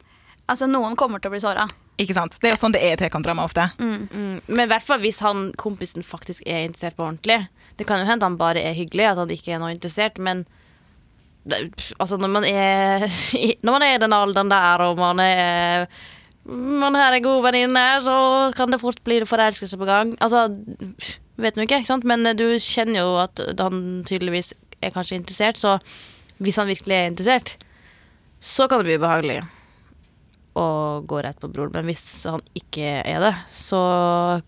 Altså, 0.49 0.67
noen 0.71 0.97
kommer 0.97 1.21
til 1.21 1.29
å 1.31 1.35
bli 1.35 1.41
såra. 1.43 1.67
Ikke 2.01 2.15
sant? 2.17 2.37
Det 2.41 2.49
er 2.49 2.55
jo 2.55 2.61
sånn 2.61 2.73
det 2.73 2.81
er 2.87 2.95
i 2.95 2.99
trekantdrama 3.01 3.45
ofte. 3.45 3.67
Mm, 3.83 4.39
men 4.47 4.63
i 4.65 4.69
hvert 4.71 4.87
fall 4.87 5.01
hvis 5.03 5.19
han, 5.25 5.49
kompisen 5.61 6.05
faktisk 6.07 6.47
er 6.47 6.63
interessert 6.69 6.97
på 6.97 7.05
ordentlig. 7.05 7.41
Det 7.79 7.87
kan 7.87 8.01
jo 8.01 8.07
hende 8.09 8.25
han 8.27 8.39
bare 8.41 8.63
er 8.65 8.77
hyggelig, 8.79 9.11
at 9.11 9.19
han 9.21 9.33
ikke 9.35 9.53
er 9.57 9.61
noe 9.63 9.75
interessert, 9.75 10.17
men 10.23 10.45
det, 11.49 11.59
altså 11.99 12.17
når 12.21 12.33
man 12.33 12.45
er 12.49 13.05
i- 13.39 13.59
Når 13.63 13.73
man 13.77 13.83
er 13.87 13.95
i 13.97 14.01
den 14.03 14.13
alderen 14.17 14.51
der, 14.53 14.85
og 14.89 14.99
man 15.01 15.21
er 15.25 15.89
man 16.49 16.95
her 16.97 17.13
er 17.13 17.21
god 17.21 17.43
venninne, 17.45 17.83
så 18.01 18.15
kan 18.57 18.71
det 18.73 18.79
fort 18.81 19.03
bli 19.05 19.19
forelskelse 19.29 19.77
på 19.77 19.85
gang. 19.85 20.15
Altså, 20.25 20.47
vet 21.37 21.55
du 21.59 21.61
ikke, 21.61 21.83
ikke 21.83 21.91
sant? 21.91 22.07
men 22.09 22.25
du 22.39 22.47
kjenner 22.57 23.03
jo 23.03 23.11
at 23.21 23.43
han 23.61 23.83
tydeligvis 24.09 24.55
er 24.81 24.95
kanskje 24.95 25.19
interessert, 25.19 25.61
så 25.61 25.75
hvis 26.41 26.57
han 26.57 26.71
virkelig 26.71 26.95
er 26.97 27.11
interessert, 27.11 27.53
så 28.41 28.65
kan 28.71 28.81
det 28.81 28.87
bli 28.89 28.97
ubehagelig 28.97 29.43
å 30.59 30.67
gå 31.07 31.21
rett 31.23 31.39
på 31.41 31.51
broren. 31.53 31.75
Men 31.75 31.89
hvis 31.91 32.05
han 32.29 32.43
ikke 32.59 33.03
er 33.03 33.21
det, 33.23 33.35
så 33.53 33.83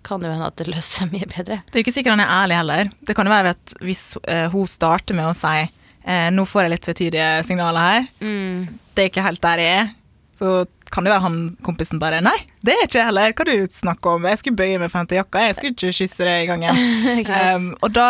kan 0.06 0.23
det 0.23 0.31
jo 0.31 0.37
hende 0.37 0.49
at 0.50 0.58
det 0.61 0.70
løser 0.70 1.05
seg 1.05 1.12
mye 1.12 1.29
bedre. 1.31 1.61
Det 1.67 1.76
er 1.76 1.82
jo 1.82 1.87
ikke 1.87 1.97
sikkert 1.99 2.17
han 2.17 2.25
er 2.25 2.35
ærlig 2.41 2.58
heller. 2.61 2.91
Det 3.06 3.17
kan 3.19 3.29
jo 3.29 3.35
være 3.35 3.55
at 3.56 3.76
hvis 3.85 4.05
eh, 4.25 4.49
hun 4.52 4.70
starter 4.70 5.19
med 5.19 5.31
å 5.31 5.37
si 5.37 5.55
eh, 5.61 6.29
nå 6.35 6.47
får 6.49 6.67
jeg 6.67 6.75
litt 6.75 6.87
tvetydige 6.88 7.31
signaler 7.47 7.87
her, 7.87 8.11
det 8.20 9.05
er 9.05 9.11
ikke 9.12 9.25
helt 9.25 9.43
der 9.44 9.62
jeg 9.62 9.81
er, 9.81 9.93
så 10.41 10.61
kan 10.91 11.06
det 11.06 11.12
være 11.12 11.23
han 11.23 11.38
kompisen 11.62 12.00
bare 12.03 12.19
Nei, 12.25 12.37
det 12.67 12.75
er 12.75 12.88
ikke 12.88 12.99
jeg 12.99 13.08
heller. 13.11 13.35
Hva 13.37 13.46
du 13.46 13.55
snakker 13.70 14.17
om? 14.17 14.26
Jeg 14.26 14.41
skulle 14.41 14.58
bøye 14.58 14.81
meg 14.81 14.91
for 14.91 14.99
å 14.99 15.03
hente 15.05 15.19
jakka. 15.19 15.44
Jeg 15.46 15.56
skulle 15.58 15.76
ikke 15.76 15.94
kysse 16.00 16.26
deg 16.26 16.43
i 16.43 16.49
gangen. 16.50 16.81
um, 17.55 17.69
og 17.79 17.94
da 17.94 18.08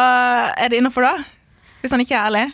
er 0.56 0.72
det 0.72 0.80
innafor, 0.80 1.04
da. 1.04 1.68
Hvis 1.82 1.92
han 1.92 2.04
ikke 2.04 2.16
er 2.16 2.30
ærlig. 2.30 2.46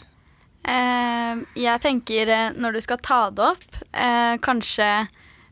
Eh, 0.66 1.44
jeg 1.62 1.82
tenker 1.82 2.32
eh, 2.32 2.56
når 2.58 2.76
du 2.76 2.82
skal 2.82 2.98
ta 3.02 3.20
det 3.30 3.44
opp, 3.52 3.78
eh, 3.94 4.34
kanskje 4.42 4.88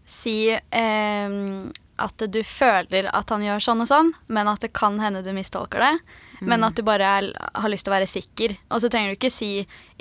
si 0.04 0.50
eh, 0.52 1.38
at 1.96 2.24
du 2.26 2.40
føler 2.42 3.06
at 3.14 3.30
han 3.30 3.42
gjør 3.46 3.62
sånn 3.62 3.80
og 3.84 3.88
sånn, 3.88 4.12
men 4.28 4.48
at 4.50 4.60
det 4.64 4.72
kan 4.74 4.98
hende 5.00 5.22
du 5.22 5.30
mistolker 5.32 5.78
det. 5.80 5.92
Men 6.44 6.64
at 6.66 6.74
du 6.76 6.82
bare 6.84 7.06
er, 7.20 7.28
har 7.54 7.70
lyst 7.70 7.86
til 7.86 7.92
å 7.92 7.96
være 7.96 8.08
sikker. 8.10 8.56
Og 8.74 8.82
så 8.82 8.90
trenger 8.92 9.14
du 9.14 9.16
ikke 9.16 9.30
si 9.32 9.52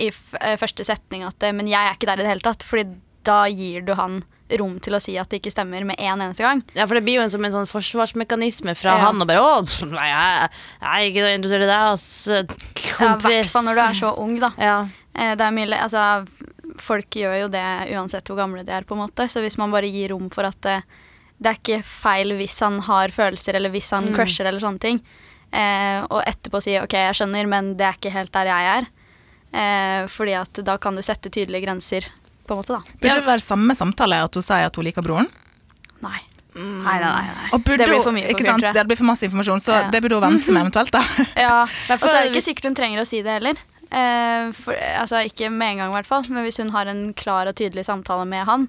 i 0.01 0.07
eh, 0.09 0.55
første 0.59 0.83
setning 0.83 1.23
at 1.23 1.41
eh, 1.43 1.53
'men 1.53 1.67
jeg 1.69 1.79
er 1.79 1.93
ikke 1.95 2.09
der 2.09 2.19
i 2.19 2.23
det 2.25 2.31
hele 2.33 2.41
tatt', 2.43 2.63
Fordi 2.65 2.87
da 3.23 3.45
gir 3.47 3.81
du 3.85 3.93
han 3.95 4.23
rom 4.59 4.75
til 4.83 4.93
å 4.93 4.99
si 5.01 5.15
at 5.17 5.29
det 5.29 5.39
ikke 5.39 5.53
stemmer 5.53 5.85
med 5.87 5.95
en 5.97 6.19
eneste 6.19 6.43
gang. 6.43 6.59
Ja, 6.75 6.85
for 6.85 6.95
det 6.95 7.03
blir 7.05 7.15
jo 7.15 7.21
en, 7.23 7.29
som 7.31 7.45
en 7.45 7.53
sånn 7.53 7.69
forsvarsmekanisme 7.69 8.75
fra 8.75 8.97
Ja. 8.97 9.05
han 9.07 9.21
og 9.21 9.27
bare 9.27 9.39
'Å, 9.39 9.87
nei, 9.89 10.09
jeg, 10.09 10.49
er 10.81 10.99
ikke 11.07 11.23
noe 11.23 11.37
interessert 11.37 11.63
i 11.63 11.71
deg, 11.71 11.93
ass. 11.93 12.27
Ja, 12.99 13.15
I 13.15 13.21
hvert 13.23 13.49
fall 13.53 13.63
når 13.63 13.75
du 13.79 13.81
er 13.85 13.93
så 14.01 14.11
ung, 14.19 14.39
da. 14.39 14.51
Ja. 14.57 14.87
Eh, 15.15 15.35
Det 15.35 15.41
er 15.45 15.51
mye, 15.51 15.79
altså, 15.79 16.27
folk 16.79 17.09
gjør 17.19 17.35
jo 17.43 17.49
det 17.53 17.65
uansett 17.93 18.27
hvor 18.29 18.39
gamle 18.39 18.63
de 18.65 18.71
er, 18.75 18.85
på 18.87 18.95
en 18.95 19.03
måte. 19.03 19.27
Så 19.29 19.43
hvis 19.43 19.57
man 19.61 19.73
bare 19.73 19.89
gir 19.91 20.13
rom 20.13 20.29
for 20.33 20.47
at 20.47 20.57
det, 20.65 20.79
det 21.37 21.51
er 21.51 21.59
ikke 21.59 21.83
feil 21.85 22.35
hvis 22.39 22.59
han 22.65 22.79
har 22.87 23.13
følelser, 23.13 23.57
eller 23.59 23.73
hvis 23.73 23.91
han 23.95 24.09
crusher, 24.15 24.47
eller 24.49 24.63
sånne 24.63 24.79
ting, 24.83 24.99
eh, 25.51 26.01
og 26.09 26.23
etterpå 26.25 26.61
si 26.63 26.77
OK, 26.79 26.97
jeg 27.09 27.19
skjønner, 27.19 27.49
men 27.51 27.73
det 27.79 27.87
er 27.87 27.99
ikke 27.99 28.13
helt 28.15 28.33
der 28.35 28.51
jeg 28.51 28.73
er. 28.79 28.91
Eh, 29.53 30.01
fordi 30.09 30.33
at 30.39 30.63
da 30.65 30.77
kan 30.81 30.95
du 30.97 31.03
sette 31.05 31.29
tydelige 31.29 31.65
grenser, 31.67 32.09
på 32.47 32.55
en 32.55 32.59
måte, 32.63 32.75
da. 32.75 32.97
Burde 32.99 33.19
det 33.21 33.27
være 33.29 33.43
samme 33.43 33.75
samtale 33.77 34.23
at 34.25 34.35
hun 34.35 34.43
sier 34.43 34.67
at 34.67 34.75
hun 34.75 34.87
liker 34.87 35.05
broren? 35.05 35.29
Nei. 36.03 36.19
Nei, 36.53 36.97
nei, 37.01 37.09
nei. 37.09 37.21
nei. 37.25 37.49
Og 37.55 37.63
burde 37.65 37.81
Det 37.81 37.89
blir 37.89 38.01
for 38.03 38.13
mye 38.13 38.29
ikke 38.29 38.45
sant? 38.45 38.65
Det 38.75 38.81
blir 38.85 38.99
for 38.99 39.07
masse 39.09 39.25
informasjon, 39.25 39.61
så 39.63 39.71
Ja. 39.73 39.89
det 39.89 40.01
burde 40.03 40.19
hun 40.19 40.25
vente 40.27 40.51
med 40.53 40.61
eventuelt. 40.67 40.91
da. 40.93 41.01
Ja, 41.39 41.61
og 41.89 41.99
så 42.03 42.11
er 42.13 42.27
det 42.27 42.33
det 42.33 42.35
ikke 42.35 42.45
sikkert 42.45 42.67
hun 42.69 42.75
trenger 42.77 43.01
å 43.01 43.07
si 43.09 43.21
det 43.25 43.31
heller. 43.39 43.57
Eh, 43.93 44.49
for, 44.57 44.73
altså 44.97 45.21
Ikke 45.27 45.51
med 45.53 45.75
en 45.75 45.83
gang, 45.83 45.91
i 45.93 45.97
hvert 45.99 46.09
fall. 46.09 46.25
Men 46.33 46.45
hvis 46.47 46.57
hun 46.61 46.73
har 46.73 46.89
en 46.89 47.11
klar 47.17 47.49
og 47.51 47.57
tydelig 47.59 47.85
samtale 47.85 48.25
med 48.29 48.47
han, 48.49 48.67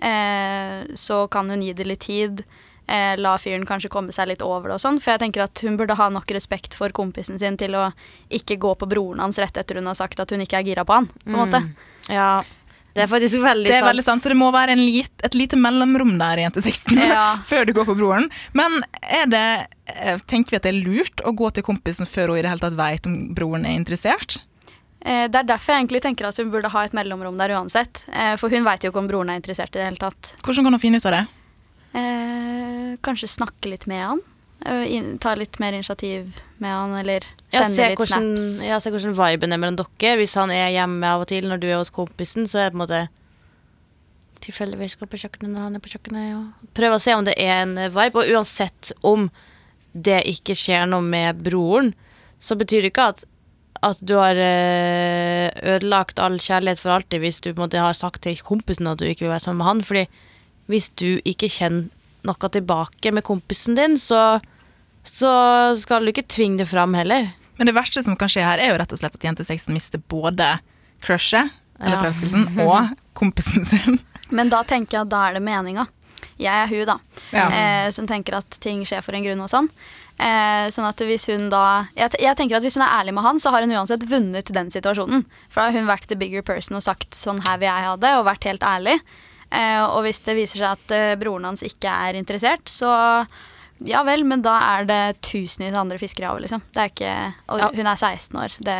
eh, 0.00 0.86
så 0.96 1.26
kan 1.30 1.50
hun 1.52 1.62
gi 1.64 1.74
det 1.76 1.88
litt 1.88 2.06
tid. 2.08 2.44
Eh, 2.88 3.14
la 3.16 3.36
fyren 3.38 3.66
kanskje 3.68 3.88
komme 3.92 4.12
seg 4.12 4.28
litt 4.32 4.42
over 4.42 4.72
det 4.72 4.78
og 4.80 4.82
sånn. 4.82 4.98
For 5.00 5.14
jeg 5.14 5.22
tenker 5.26 5.44
at 5.44 5.60
hun 5.64 5.76
burde 5.80 5.96
ha 5.96 6.08
nok 6.12 6.32
respekt 6.34 6.74
for 6.78 6.92
kompisen 6.92 7.38
sin 7.40 7.56
til 7.60 7.76
å 7.78 7.90
ikke 8.32 8.58
gå 8.60 8.72
på 8.80 8.88
broren 8.90 9.22
hans 9.22 9.38
rett 9.38 9.56
etter 9.60 9.78
hun 9.78 9.86
har 9.86 9.94
sagt 10.00 10.20
at 10.20 10.32
hun 10.34 10.42
ikke 10.44 10.58
er 10.58 10.66
gira 10.72 10.84
på 10.88 10.98
han. 10.98 11.06
på 11.22 11.30
en 11.30 11.38
måte. 11.44 11.62
ja. 12.08 12.42
Det 12.92 13.06
er 13.06 13.08
faktisk 13.08 13.38
veldig 13.40 13.64
Det 13.70 13.72
er 13.72 13.80
sant. 13.80 13.88
veldig 13.88 14.02
sant, 14.04 14.20
så 14.22 14.28
det 14.28 14.36
må 14.36 14.50
være 14.52 14.74
en 14.74 14.82
lit, 14.84 15.08
et 15.24 15.32
lite 15.32 15.56
mellomrom 15.56 16.18
der 16.20 16.36
i 16.36 16.42
Jente 16.44 16.60
16 16.60 16.98
Ja. 17.00 17.38
før 17.50 17.64
du 17.64 17.72
går 17.72 17.86
på 17.88 17.94
broren. 17.96 18.26
Men 18.52 18.82
er 19.00 19.30
det, 19.32 19.46
tenker 20.28 20.50
vi 20.52 20.56
at 20.58 20.66
det 20.66 20.74
er 20.74 20.82
lurt 20.84 21.22
å 21.24 21.32
gå 21.32 21.48
til 21.56 21.64
kompisen 21.64 22.04
før 22.04 22.34
hun 22.34 22.36
i 22.36 22.42
det 22.44 22.50
hele 22.52 22.60
tatt 22.60 22.76
vet 22.76 23.08
om 23.08 23.14
broren 23.32 23.64
er 23.64 23.78
interessert? 23.80 24.42
Eh, 25.04 25.26
det 25.28 25.38
er 25.40 25.48
derfor 25.48 25.74
jeg 25.74 25.82
egentlig 25.84 26.02
tenker 26.04 26.28
at 26.28 26.36
hun 26.38 26.50
burde 26.52 26.70
ha 26.70 26.84
et 26.86 26.92
mellomrom 26.94 27.38
der 27.40 27.54
uansett. 27.56 28.04
Eh, 28.12 28.34
for 28.38 28.52
hun 28.54 28.64
veit 28.66 28.84
jo 28.84 28.92
ikke 28.92 29.02
om 29.02 29.08
broren 29.10 29.32
er 29.34 29.40
interessert 29.40 29.74
i 29.74 29.80
det 29.80 29.88
hele 29.88 29.98
tatt. 30.02 30.34
Hvordan 30.46 30.68
kan 30.68 30.76
hun 30.76 30.82
finne 30.82 31.00
ut 31.02 31.08
av 31.10 31.16
det? 31.16 31.22
Eh, 31.98 32.92
kanskje 33.04 33.28
snakke 33.28 33.68
litt 33.72 33.86
med 33.90 34.04
han. 34.06 34.20
Eh, 34.64 35.16
Ta 35.18 35.34
litt 35.34 35.58
mer 35.58 35.74
initiativ 35.74 36.36
med 36.62 36.70
han, 36.70 36.94
eller 37.00 37.24
sende 37.50 37.88
litt 37.90 37.98
hvordan, 37.98 38.28
snaps. 38.38 38.68
ja, 38.68 38.78
se 38.80 38.92
hvordan 38.94 39.16
viben 39.18 39.52
er 39.52 39.58
mellom 39.58 39.80
dere. 39.80 40.14
Hvis 40.20 40.36
han 40.38 40.50
er 40.54 40.70
hjemme 40.70 41.02
av 41.10 41.24
og 41.24 41.28
til 41.32 41.48
når 41.50 41.58
du 41.60 41.66
er 41.72 41.80
hos 41.80 41.90
kompisen, 41.90 42.46
så 42.46 42.62
er 42.62 42.70
det 42.70 42.76
på 42.76 42.80
en 42.80 42.84
måte 42.86 43.02
tilfeldigvis 44.42 44.96
gå 44.98 45.06
på 45.06 45.18
kjøkkenet 45.22 45.52
når 45.54 45.66
han 45.68 45.76
er 45.78 45.82
på 45.84 45.92
kjøkkenet. 45.92 46.30
Og 46.38 46.70
prøve 46.78 46.98
å 46.98 47.02
se 47.02 47.14
om 47.14 47.26
det 47.26 47.34
er 47.38 47.62
en 47.62 47.74
vibe. 47.94 48.22
Og 48.22 48.32
uansett 48.34 48.92
om 49.06 49.28
det 49.92 50.22
ikke 50.30 50.56
skjer 50.58 50.86
noe 50.90 51.04
med 51.04 51.42
broren, 51.44 51.92
så 52.42 52.56
betyr 52.58 52.82
det 52.82 52.90
ikke 52.94 53.10
at, 53.12 53.24
at 53.82 53.98
du 54.06 54.14
har 54.14 54.38
eh, 54.38 55.48
ødelagt 55.74 56.20
all 56.22 56.36
kjærlighet 56.38 56.78
for 56.78 56.94
alltid 56.94 57.22
hvis 57.24 57.40
du 57.42 57.50
måte 57.58 57.80
har 57.82 57.96
sagt 57.98 58.22
til 58.22 58.38
kompisen 58.46 58.86
at 58.90 59.00
du 59.00 59.06
ikke 59.08 59.26
vil 59.26 59.32
være 59.34 59.42
sammen 59.46 59.58
med 59.62 59.66
han. 59.70 59.82
Fordi 59.86 60.04
hvis 60.70 60.90
du 61.00 61.18
ikke 61.26 61.48
kjenner 61.50 61.88
noe 62.22 62.50
tilbake 62.54 63.10
med 63.12 63.24
kompisen 63.26 63.74
din, 63.74 63.96
så, 63.98 64.38
så 65.02 65.32
skal 65.80 66.04
du 66.06 66.12
ikke 66.12 66.28
tvinge 66.30 66.62
det 66.62 66.68
fram 66.70 66.94
heller. 66.94 67.32
Men 67.58 67.68
det 67.68 67.74
verste 67.76 68.04
som 68.06 68.14
kan 68.18 68.30
skje 68.30 68.44
her, 68.46 68.62
er 68.62 68.70
jo 68.70 68.78
rett 68.80 68.94
og 68.94 69.00
slett 69.02 69.18
at 69.18 69.26
jente 69.26 69.44
16 69.44 69.74
mister 69.74 69.98
både 70.10 70.54
crushet, 71.02 71.50
eller 71.82 71.96
Ja. 71.98 72.00
forelskelsen, 72.04 72.46
og 72.68 72.94
kompisen 73.18 73.66
sin. 73.66 73.98
Men 74.30 74.48
da 74.54 74.62
tenker 74.64 75.00
jeg 75.00 75.08
at 75.08 75.10
da 75.12 75.24
er 75.28 75.36
det 75.36 75.42
meninga. 75.44 75.84
Jeg 76.38 76.52
er 76.52 76.68
hun, 76.72 76.86
da. 76.86 76.98
Ja. 77.32 77.46
Eh, 77.50 77.90
som 77.94 78.06
tenker 78.06 78.38
at 78.38 78.58
ting 78.62 78.84
skjer 78.88 79.02
for 79.04 79.14
en 79.14 79.24
grunn 79.26 79.40
og 79.44 79.50
sånn. 79.52 79.68
Eh, 80.22 80.68
sånn 80.70 80.86
at 80.86 81.00
hvis 81.02 81.26
hun 81.32 81.48
da 81.50 81.86
jeg, 81.96 82.12
jeg 82.20 82.36
tenker 82.38 82.56
at 82.58 82.62
hvis 82.66 82.76
hun 82.78 82.84
er 82.86 82.94
ærlig 83.00 83.14
med 83.16 83.24
han, 83.24 83.40
så 83.42 83.50
har 83.54 83.64
hun 83.64 83.72
uansett 83.74 84.04
vunnet 84.10 84.52
den 84.54 84.70
situasjonen. 84.70 85.24
For 85.48 85.60
da 85.62 85.70
har 85.70 85.78
hun 85.78 85.88
vært 85.90 86.06
the 86.12 86.18
bigger 86.20 86.42
person 86.46 86.76
og 86.78 86.84
sagt 86.84 87.16
sånn 87.18 87.42
her 87.46 87.58
vil 87.58 87.70
jeg 87.70 87.88
ha 87.88 87.96
det, 87.96 88.12
og 88.18 88.26
vært 88.28 88.44
helt 88.50 88.62
ærlig. 88.66 88.98
Eh, 89.52 89.80
og 89.84 90.02
hvis 90.06 90.20
det 90.24 90.36
viser 90.38 90.62
seg 90.62 90.76
at 90.78 90.94
eh, 90.96 91.14
broren 91.20 91.44
hans 91.50 91.64
ikke 91.66 91.90
er 91.90 92.16
interessert, 92.20 92.68
så 92.72 92.92
ja 93.82 94.04
vel, 94.06 94.22
men 94.28 94.44
da 94.44 94.54
er 94.78 94.84
det 94.86 95.00
tusenvis 95.26 95.74
av 95.74 95.80
andre 95.82 95.98
fiskere 95.98 96.28
i 96.28 96.30
havet, 96.30 96.44
liksom. 96.44 96.62
Det 96.72 96.82
er 96.84 96.90
ikke, 96.92 97.14
og 97.50 97.58
Ja. 97.64 97.70
hun 97.74 97.86
er 97.90 97.96
16 97.98 98.38
år. 98.38 98.54
Det, 98.62 98.76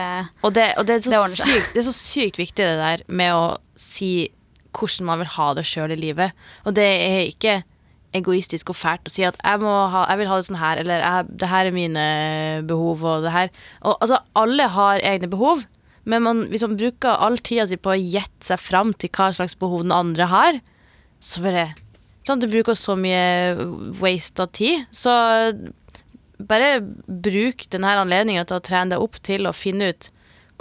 Og 0.46 0.54
det, 0.54 0.66
og 0.78 0.86
det, 0.86 0.94
er 0.94 1.00
så 1.00 1.10
Det 1.26 1.40
sykt, 1.40 1.72
det 1.74 1.80
er 1.82 1.88
så 1.88 1.96
sykt 1.96 2.38
viktig 2.38 2.62
det 2.62 2.78
der 2.78 3.02
med 3.08 3.34
å 3.34 3.58
si 3.74 4.30
hvordan 4.76 5.08
man 5.08 5.22
vil 5.22 5.30
ha 5.36 5.52
det 5.58 5.66
sjøl 5.68 5.94
i 5.94 6.00
livet. 6.00 6.32
Og 6.66 6.76
det 6.76 6.86
er 6.88 7.28
ikke 7.28 7.60
egoistisk 8.16 8.72
og 8.72 8.76
fælt 8.76 9.08
å 9.08 9.12
si 9.12 9.24
at 9.24 9.38
jeg, 9.40 9.60
ha, 9.64 10.02
jeg 10.10 10.20
vil 10.20 10.30
ha 10.30 10.38
det 10.38 10.46
sånn 10.48 10.60
her, 10.60 10.80
eller 10.82 11.04
jeg, 11.04 11.28
det 11.40 11.48
her 11.48 11.68
er 11.68 11.76
mine 11.76 12.06
behov, 12.68 13.04
og 13.08 13.26
det 13.26 13.32
her. 13.34 13.52
Og, 13.80 13.94
altså, 13.94 14.20
alle 14.38 14.68
har 14.74 15.04
egne 15.12 15.30
behov, 15.32 15.64
men 16.04 16.24
man, 16.26 16.42
hvis 16.50 16.64
man 16.66 16.76
bruker 16.78 17.22
all 17.24 17.38
tida 17.38 17.66
si 17.70 17.78
på 17.78 17.94
å 17.94 18.00
gjette 18.00 18.50
seg 18.50 18.60
fram 18.60 18.92
til 18.92 19.12
hva 19.14 19.30
slags 19.36 19.56
behov 19.58 19.86
den 19.86 19.94
andre 19.96 20.28
har, 20.32 20.58
så 21.22 21.44
bare 21.44 21.70
sånn, 22.26 22.42
Du 22.42 22.48
bruker 22.50 22.76
så 22.78 22.96
mye 22.98 23.54
waste 24.02 24.44
av 24.44 24.50
tid, 24.54 24.84
så 24.94 25.12
bare 26.42 26.80
bruk 27.06 27.68
denne 27.70 27.94
anledninga 28.02 28.44
til 28.48 28.58
å 28.58 28.64
trene 28.64 28.94
deg 28.94 29.04
opp 29.04 29.20
til 29.22 29.46
å 29.46 29.54
finne 29.54 29.92
ut 29.92 30.10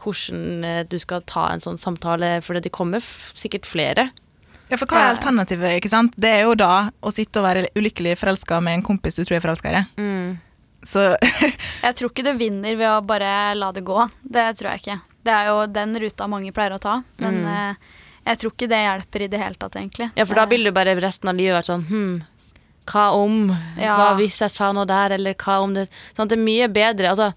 hvordan 0.02 0.66
eh, 0.68 0.82
du 0.90 0.98
skal 1.02 1.24
ta 1.30 1.48
en 1.52 1.64
sånn 1.64 1.80
samtale, 1.82 2.40
for 2.46 2.60
det 2.60 2.74
kommer 2.74 3.02
f 3.04 3.32
sikkert 3.38 3.70
flere. 3.70 4.10
Ja, 4.72 4.78
for 4.80 4.88
hva 4.88 5.02
er 5.02 5.14
alternativet? 5.18 5.78
ikke 5.80 5.92
sant? 5.92 6.16
Det 6.16 6.30
er 6.32 6.46
jo 6.46 6.56
da 6.56 6.90
å 7.04 7.12
sitte 7.12 7.42
og 7.42 7.48
være 7.50 7.68
ulykkelig 7.76 8.16
forelska 8.22 8.62
med 8.64 8.80
en 8.80 8.86
kompis 8.88 9.20
du 9.20 9.26
tror 9.26 9.38
er 9.38 9.44
forelska 9.44 9.72
i 9.72 9.80
deg. 9.80 10.06
Så 10.88 11.12
Jeg 11.86 11.98
tror 11.98 12.10
ikke 12.10 12.26
du 12.26 12.32
vinner 12.40 12.78
ved 12.80 12.88
å 12.90 13.02
bare 13.06 13.52
la 13.58 13.72
det 13.76 13.84
gå. 13.86 14.08
Det 14.24 14.46
tror 14.58 14.72
jeg 14.72 14.84
ikke. 14.84 15.00
Det 15.22 15.34
er 15.36 15.52
jo 15.52 15.66
den 15.70 15.98
ruta 16.02 16.28
mange 16.32 16.54
pleier 16.56 16.78
å 16.78 16.82
ta. 16.82 17.02
Men 17.22 17.44
mm. 17.44 17.84
jeg 18.32 18.42
tror 18.42 18.56
ikke 18.56 18.72
det 18.72 18.80
hjelper 18.86 19.26
i 19.26 19.30
det 19.34 19.42
hele 19.44 19.60
tatt, 19.60 19.78
egentlig. 19.78 20.08
Ja, 20.18 20.26
for 20.26 20.40
da 20.40 20.48
vil 20.50 20.66
du 20.66 20.72
bare 20.74 20.96
resten 20.98 21.30
av 21.30 21.38
livet 21.38 21.60
være 21.60 21.68
sånn 21.68 21.86
Hm, 21.92 22.16
hva 22.90 23.12
om? 23.14 23.52
Ja. 23.78 23.94
Hva 24.00 24.10
hvis 24.18 24.40
jeg 24.42 24.54
sa 24.56 24.72
noe 24.74 24.88
der, 24.90 25.18
eller 25.20 25.36
hva 25.38 25.60
om 25.62 25.76
det 25.76 25.88
sånn, 26.16 26.32
Det 26.32 26.40
er 26.40 26.46
mye 26.48 26.72
bedre. 26.72 27.12
Altså, 27.12 27.34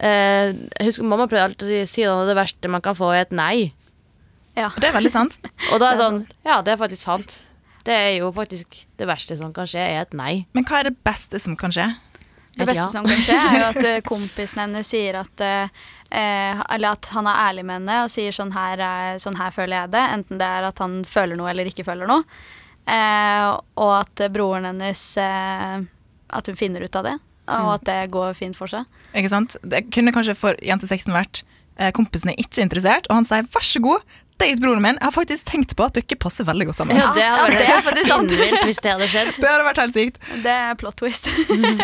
eh, 0.00 0.50
jeg 0.50 0.88
husker 0.88 1.06
mamma 1.06 1.28
prøvde 1.30 1.46
alltid 1.50 1.66
å 1.66 1.70
si, 1.70 1.84
si 2.00 2.08
at 2.08 2.26
det 2.28 2.36
verste 2.38 2.72
man 2.72 2.82
kan 2.84 2.96
få, 2.98 3.12
er 3.14 3.26
et 3.26 3.36
nei. 3.36 3.70
Ja. 4.58 4.66
det 4.80 4.90
er 4.90 4.96
veldig 4.96 5.12
sant. 5.14 5.38
Og 5.72 5.78
da 5.80 5.92
er 5.92 5.96
det 5.96 6.04
sånn 6.04 6.20
Ja, 6.44 6.58
det 6.66 6.74
er 6.74 6.80
faktisk 6.80 7.04
sant. 7.06 7.36
Det 7.86 7.94
er 7.96 8.10
jo 8.18 8.28
faktisk 8.36 8.82
det 9.00 9.06
verste 9.08 9.36
som 9.40 9.54
kan 9.56 9.68
skje, 9.70 9.80
er 9.80 10.02
et 10.04 10.16
nei. 10.16 10.44
Men 10.56 10.66
hva 10.68 10.82
er 10.82 10.90
det 10.90 10.98
beste 11.06 11.40
som 11.40 11.56
kan 11.56 11.72
skje? 11.72 11.86
Det 12.58 12.66
beste 12.66 12.82
ja. 12.82 12.90
som 12.92 13.06
kan 13.06 13.22
skje, 13.24 13.36
er 13.38 13.56
jo 13.56 13.68
at 13.70 13.84
eh, 13.88 14.00
kompisen 14.04 14.60
hennes 14.64 14.90
sier 14.90 15.20
at 15.22 15.44
eh, 15.46 15.70
eh, 16.10 16.60
Eller 16.74 16.96
at 16.98 17.08
han 17.14 17.28
er 17.30 17.40
ærlig 17.46 17.64
med 17.68 17.78
henne 17.80 18.00
og 18.04 18.12
sier 18.12 18.34
sånn 18.36 18.52
her, 18.52 18.82
er- 18.84 19.20
sånn 19.22 19.38
her 19.40 19.54
føler 19.54 19.84
jeg 19.84 19.94
det. 19.94 20.04
Enten 20.18 20.42
det 20.42 20.50
er 20.58 20.68
at 20.68 20.82
han 20.82 21.00
føler 21.08 21.40
noe 21.40 21.48
eller 21.52 21.70
ikke 21.70 21.86
føler 21.86 22.10
noe. 22.10 22.26
Eh, 22.90 23.46
og 23.80 23.92
at 24.00 24.24
broren 24.34 24.66
hennes 24.70 25.02
eh, 25.20 25.82
At 26.32 26.48
hun 26.48 26.56
finner 26.58 26.84
ut 26.84 26.96
av 26.96 27.06
det. 27.06 27.16
Og 27.50 27.72
at 27.74 27.86
det 27.88 27.98
går 28.14 28.36
fint 28.38 28.56
for 28.58 28.70
seg. 28.70 28.86
Ikke 29.14 29.32
sant? 29.32 29.56
Det 29.66 29.86
kunne 29.94 30.14
kanskje 30.14 30.36
for 30.38 30.58
jente 30.64 30.86
16 30.88 31.12
vært 31.14 31.42
kompisene 31.80 31.96
kompisen 31.96 32.28
er 32.28 32.40
ikke 32.42 32.64
interessert, 32.66 33.06
og 33.08 33.20
han 33.20 33.24
sier 33.24 33.46
vær 33.48 33.64
så 33.64 33.80
god, 33.80 34.02
date 34.40 34.60
broren 34.62 34.82
min. 34.84 34.96
Jeg 34.98 35.06
har 35.06 35.14
faktisk 35.14 35.48
tenkt 35.50 35.74
på 35.78 35.86
at 35.86 35.96
dere 35.98 36.18
passer 36.20 36.46
veldig 36.48 36.66
godt 36.70 36.78
sammen. 36.80 36.98
Ja, 36.98 37.10
det 37.16 37.24
ja, 37.24 37.34
hadde 37.42 37.58
det 37.58 37.66
er 37.66 37.74
vært 37.76 37.86
faktisk 37.90 38.10
sant. 38.10 38.32
spinnvilt 38.34 38.66
hvis 38.70 38.80
det 38.84 38.94
hadde 38.94 39.08
skjedd. 39.12 39.30
Det 39.36 39.50
hadde 39.50 39.66
vært 39.68 39.82
helt 39.84 39.96
sykt. 39.96 40.18
Det 40.46 40.56
er 40.56 40.78
plot 40.80 40.98
twist. 41.00 41.30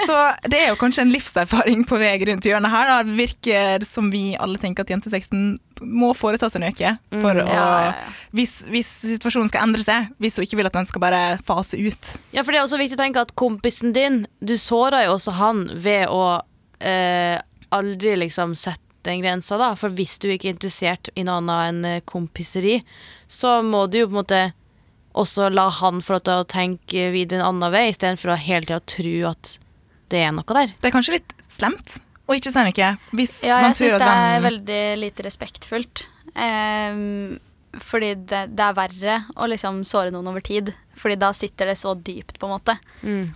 Så 0.06 0.16
det 0.50 0.62
er 0.62 0.72
jo 0.72 0.78
kanskje 0.80 1.04
en 1.06 1.12
livserfaring 1.14 1.84
på 1.88 2.00
vei 2.00 2.14
rundt 2.30 2.48
hjørnet 2.48 2.72
her. 2.72 2.92
Det 3.06 3.16
virker 3.20 3.86
som 3.88 4.10
vi 4.12 4.25
alle 4.40 4.60
tenker 4.62 4.86
at 4.86 4.92
jente 4.92 5.12
16 5.12 5.58
må 5.84 6.12
foreta 6.16 6.48
seg 6.48 6.62
noe 6.62 6.92
for 7.20 7.36
mm, 7.36 7.50
Ja, 7.52 7.52
ja, 7.52 7.90
ja. 7.90 8.14
hvis, 8.36 8.54
hvis 8.72 8.88
situasjonen 9.12 9.50
skal 9.50 9.66
endre 9.66 9.84
seg, 9.84 10.08
hvis 10.22 10.38
hun 10.38 10.46
ikke 10.46 10.56
vil 10.62 10.70
at 10.70 10.78
den 10.78 10.88
skal 10.88 11.02
bare 11.04 11.20
fase 11.44 11.76
ut. 11.76 12.12
Ja, 12.32 12.40
for 12.42 12.54
det 12.54 12.62
er 12.62 12.64
også 12.64 12.80
viktig 12.80 12.96
å 12.96 13.02
tenke 13.02 13.25
at 13.26 13.34
kompisen 13.36 13.92
din 13.96 14.22
Du 14.40 14.56
såra 14.60 15.04
jo 15.04 15.18
også 15.18 15.36
han 15.36 15.66
ved 15.84 16.08
å 16.08 16.22
eh, 16.80 17.36
aldri 17.76 18.16
liksom 18.25 18.56
sette 18.56 18.80
den 19.06 19.22
grensa, 19.25 19.58
da. 19.60 19.72
For 19.78 19.94
hvis 19.96 20.18
du 20.22 20.28
ikke 20.32 20.50
er 20.50 20.56
interessert 20.56 21.10
i 21.14 21.25
noe 21.26 21.40
annet 21.40 21.70
enn 21.70 21.84
eh, 21.90 22.02
kompiseri, 22.08 22.80
så 23.30 23.60
må 23.66 23.86
du 23.90 24.02
jo 24.02 24.08
på 24.10 24.16
en 24.16 24.20
måte 24.22 24.40
også 25.16 25.48
la 25.48 25.68
han 25.72 26.02
få 26.04 26.18
lov 26.18 26.26
til 26.28 26.42
å 26.42 26.48
tenke 26.50 27.06
videre 27.14 27.40
en 27.40 27.46
annen 27.54 27.72
vei, 27.72 27.86
istedenfor 27.92 28.34
å 28.34 28.40
hele 28.40 28.68
tida 28.68 28.82
tro 28.84 29.14
at 29.30 29.54
det 30.12 30.20
er 30.26 30.34
noe 30.36 30.58
der. 30.58 30.75
Det 30.76 30.90
er 30.90 30.94
kanskje 30.94 31.16
litt 31.16 31.32
slemt 31.48 31.96
å 32.26 32.36
ikke 32.36 32.52
si 32.52 32.62
noe. 32.66 32.90
Hvis 33.16 33.38
Ja, 33.46 33.62
man 33.62 33.72
jeg 33.72 33.78
tror 33.80 33.94
syns 33.94 34.02
det 34.02 34.12
er 34.12 34.44
veldig 34.44 34.82
lite 35.00 35.26
respektfullt. 35.26 36.06
Um, 36.36 37.38
fordi 37.76 38.12
det, 38.28 38.42
det 38.56 38.64
er 38.64 38.76
verre 38.76 39.16
å 39.36 39.48
liksom 39.50 39.82
såre 39.88 40.12
noen 40.14 40.28
over 40.30 40.44
tid. 40.44 40.72
Fordi 40.96 41.18
da 41.20 41.32
sitter 41.36 41.72
det 41.72 41.76
så 41.80 41.94
dypt, 41.94 42.38
på 42.40 42.48
en 42.48 42.54
måte. 42.56 42.76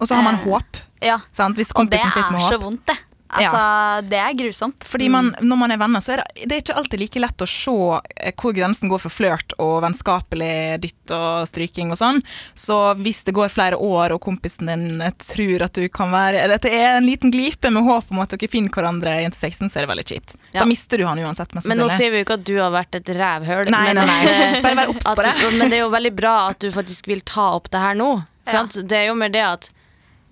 Og 0.00 0.06
så 0.08 0.16
har 0.16 0.24
man 0.26 0.38
Eh, 0.40 0.46
håp. 0.46 0.80
Ja, 1.04 1.18
Sant? 1.36 1.56
Hvis 1.56 1.72
Og 1.76 1.90
det 1.90 2.00
er 2.00 2.40
så 2.44 2.60
vondt, 2.60 2.86
det. 2.88 2.96
Altså, 3.30 4.08
Det 4.10 4.18
er 4.18 4.32
grusomt. 4.34 4.84
Fordi 4.84 5.08
man, 5.08 5.34
Når 5.40 5.56
man 5.56 5.70
er 5.70 5.78
venner, 5.78 6.00
så 6.02 6.12
er 6.16 6.22
det, 6.24 6.46
det 6.50 6.56
er 6.56 6.62
ikke 6.64 6.76
alltid 6.80 7.00
like 7.00 7.20
lett 7.22 7.44
å 7.44 7.48
se 7.48 7.74
eh, 8.16 8.32
hvor 8.40 8.54
grensen 8.56 8.90
går 8.90 8.98
for 9.04 9.10
flørt 9.14 9.54
og 9.62 9.80
vennskapelig 9.84 10.80
dytt 10.82 11.14
og 11.14 11.46
stryking 11.48 11.92
og 11.94 11.98
sånn. 12.00 12.20
Så 12.58 12.76
hvis 13.00 13.22
det 13.26 13.34
går 13.36 13.52
flere 13.52 13.76
år 13.78 14.16
og 14.16 14.20
kompisen 14.24 14.66
din 14.70 15.00
eh, 15.04 15.14
tror 15.22 15.66
at 15.68 15.78
du 15.78 15.86
kan 15.88 16.10
være 16.14 16.46
Dette 16.50 16.70
er 16.74 16.96
en 16.98 17.06
liten 17.06 17.30
glipe 17.30 17.70
med 17.70 17.86
håp 17.86 18.10
om 18.10 18.20
at 18.24 18.34
dere 18.34 18.50
finner 18.50 18.70
hverandre 18.74 19.16
i 19.22 19.28
16, 19.30 19.68
så 19.70 19.78
er 19.80 19.86
det 19.86 19.92
veldig 19.94 20.06
kjipt. 20.10 20.36
Ja. 20.52 20.60
Da 20.62 20.66
mister 20.68 20.98
du 20.98 21.06
han 21.06 21.18
uansett, 21.22 21.54
Men 21.54 21.78
nå 21.78 21.88
sier 21.94 22.10
vi 22.10 22.20
jo 22.22 22.26
ikke 22.26 22.38
at 22.40 22.46
du 22.48 22.56
har 22.58 22.72
vært 22.74 22.98
et 22.98 23.12
rævhøl. 23.16 23.70
Nei, 23.70 23.84
men 23.92 24.02
nei, 24.02 24.06
nei. 24.10 24.38
eh, 24.56 24.62
Bare 24.64 24.78
vær 24.82 24.92
obs 24.94 25.06
på 25.06 25.22
det. 25.22 25.34
Men 25.56 25.70
det 25.70 25.78
er 25.78 25.84
jo 25.84 25.90
veldig 25.94 26.14
bra 26.18 26.34
at 26.50 26.58
du 26.62 26.70
faktisk 26.74 27.06
vil 27.10 27.20
ta 27.26 27.52
opp 27.58 27.70
det 27.70 27.82
her 27.82 27.94
nå. 27.98 28.10
Ja. 28.50 28.64
Det 28.66 28.96
er 28.96 29.06
jo 29.12 29.14
mer 29.18 29.30
det 29.30 29.44
at 29.46 29.70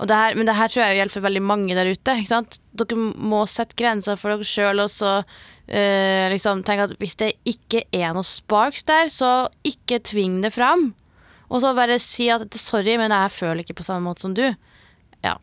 det 0.07 0.15
her, 0.15 0.35
Men 0.39 0.47
det 0.47 0.55
her 0.55 0.69
tror 0.71 0.85
jeg 0.85 0.99
gjelder 1.01 1.15
for 1.17 1.27
veldig 1.27 1.43
mange 1.43 1.75
der 1.75 1.91
ute. 1.91 2.15
Ikke 2.21 2.31
sant? 2.31 2.61
Dere 2.79 2.99
må 3.19 3.43
sette 3.51 3.75
grenser 3.79 4.19
for 4.21 4.31
dere 4.31 4.47
sjøl 4.47 4.85
og 4.85 4.91
så 4.95 5.17
eh, 5.67 6.29
liksom 6.31 6.63
tenke 6.63 6.87
at 6.87 6.95
hvis 7.03 7.19
det 7.19 7.33
ikke 7.49 7.83
er 7.91 8.15
noe 8.15 8.27
sparks 8.27 8.87
der, 8.87 9.11
så 9.11 9.49
ikke 9.67 9.99
tving 10.07 10.39
det 10.45 10.53
fram. 10.55 10.93
Og 11.49 11.65
så 11.65 11.75
bare 11.75 11.99
si 12.03 12.29
at 12.31 12.47
sorry, 12.61 12.95
men 13.01 13.11
jeg 13.11 13.35
føler 13.35 13.65
ikke 13.65 13.81
på 13.81 13.87
samme 13.89 14.07
måte 14.07 14.23
som 14.23 14.37
du. 14.39 14.45
Ja. 15.25 15.35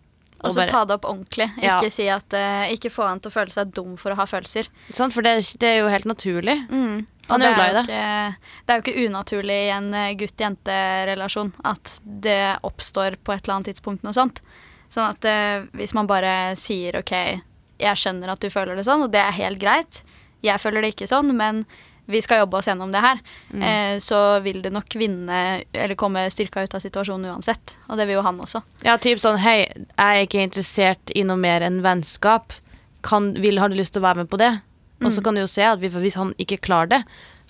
Og 0.46 0.54
så 0.54 0.62
bare- 0.62 0.72
ta 0.72 0.84
det 0.86 0.96
opp 0.98 1.06
ordentlig. 1.10 1.48
Ja. 1.62 1.80
Ikke 1.80 1.92
si 1.92 2.06
at 2.12 2.34
uh, 2.38 2.66
Ikke 2.74 2.92
få 2.94 3.08
han 3.08 3.20
til 3.20 3.32
å 3.32 3.36
føle 3.36 3.52
seg 3.52 3.74
dum 3.76 3.96
for 3.98 4.14
å 4.14 4.20
ha 4.20 4.26
følelser. 4.30 4.70
Sånn, 4.94 5.12
For 5.12 5.26
det, 5.26 5.36
det 5.62 5.70
er 5.72 5.78
jo 5.82 5.90
helt 5.92 6.06
naturlig. 6.10 6.58
Mm. 6.70 7.06
Han 7.30 7.42
er 7.42 7.50
jo 7.50 7.56
glad 7.58 7.70
i 7.70 7.74
det. 7.80 7.84
Ikke, 7.90 8.52
det 8.66 8.74
er 8.74 8.78
jo 8.80 8.84
ikke 8.86 9.06
unaturlig 9.10 9.56
i 9.66 9.72
en 9.74 9.88
eh, 9.98 10.12
gutt-jente-relasjon 10.20 11.52
at 11.66 11.96
det 12.06 12.58
oppstår 12.68 13.18
på 13.26 13.34
et 13.34 13.44
eller 13.46 13.56
annet 13.56 13.72
tidspunkt 13.72 14.06
noe 14.06 14.14
sånt. 14.14 14.42
Sånn 14.94 15.10
at 15.10 15.26
uh, 15.26 15.66
hvis 15.74 15.96
man 15.98 16.08
bare 16.08 16.54
sier 16.60 17.00
OK, 17.02 17.12
jeg 17.82 18.00
skjønner 18.00 18.30
at 18.32 18.40
du 18.46 18.50
føler 18.54 18.78
det 18.78 18.86
sånn, 18.88 19.04
og 19.08 19.12
det 19.12 19.24
er 19.24 19.36
helt 19.42 19.60
greit. 19.60 20.04
Jeg 20.46 20.62
føler 20.62 20.86
det 20.86 20.94
ikke 20.94 21.10
sånn, 21.10 21.34
men 21.36 21.66
vi 22.06 22.22
skal 22.22 22.44
jobbe 22.44 22.60
oss 22.60 22.68
gjennom 22.70 22.92
det 22.94 23.02
her. 23.02 23.22
Mm. 23.52 23.64
Eh, 23.66 23.96
så 24.04 24.40
vil 24.46 24.62
du 24.62 24.70
nok 24.74 24.96
vinne 25.00 25.40
eller 25.74 25.96
komme 26.00 26.26
styrka 26.34 26.64
ut 26.66 26.76
av 26.78 26.84
situasjonen 26.84 27.32
uansett. 27.34 27.78
Og 27.90 27.98
det 27.98 28.06
vil 28.10 28.20
jo 28.20 28.26
han 28.26 28.40
også. 28.42 28.62
Ja, 28.86 28.98
typ 29.02 29.22
sånn 29.24 29.40
Hei, 29.42 29.64
jeg 29.66 29.96
er 29.98 30.28
ikke 30.28 30.44
interessert 30.46 31.14
i 31.16 31.26
noe 31.28 31.40
mer 31.40 31.66
enn 31.66 31.82
vennskap. 31.86 32.54
Kan, 33.06 33.34
vil, 33.42 33.60
har 33.62 33.70
du 33.70 33.78
lyst 33.78 33.94
til 33.96 34.04
å 34.04 34.08
være 34.08 34.24
med 34.24 34.32
på 34.34 34.42
det? 34.42 34.54
Og 35.04 35.12
så 35.14 35.22
kan 35.22 35.36
du 35.36 35.42
jo 35.44 35.50
se 35.52 35.66
at 35.68 35.82
hvis 35.84 36.16
han 36.18 36.32
ikke 36.42 36.62
klarer 36.66 36.88
det, 36.94 37.02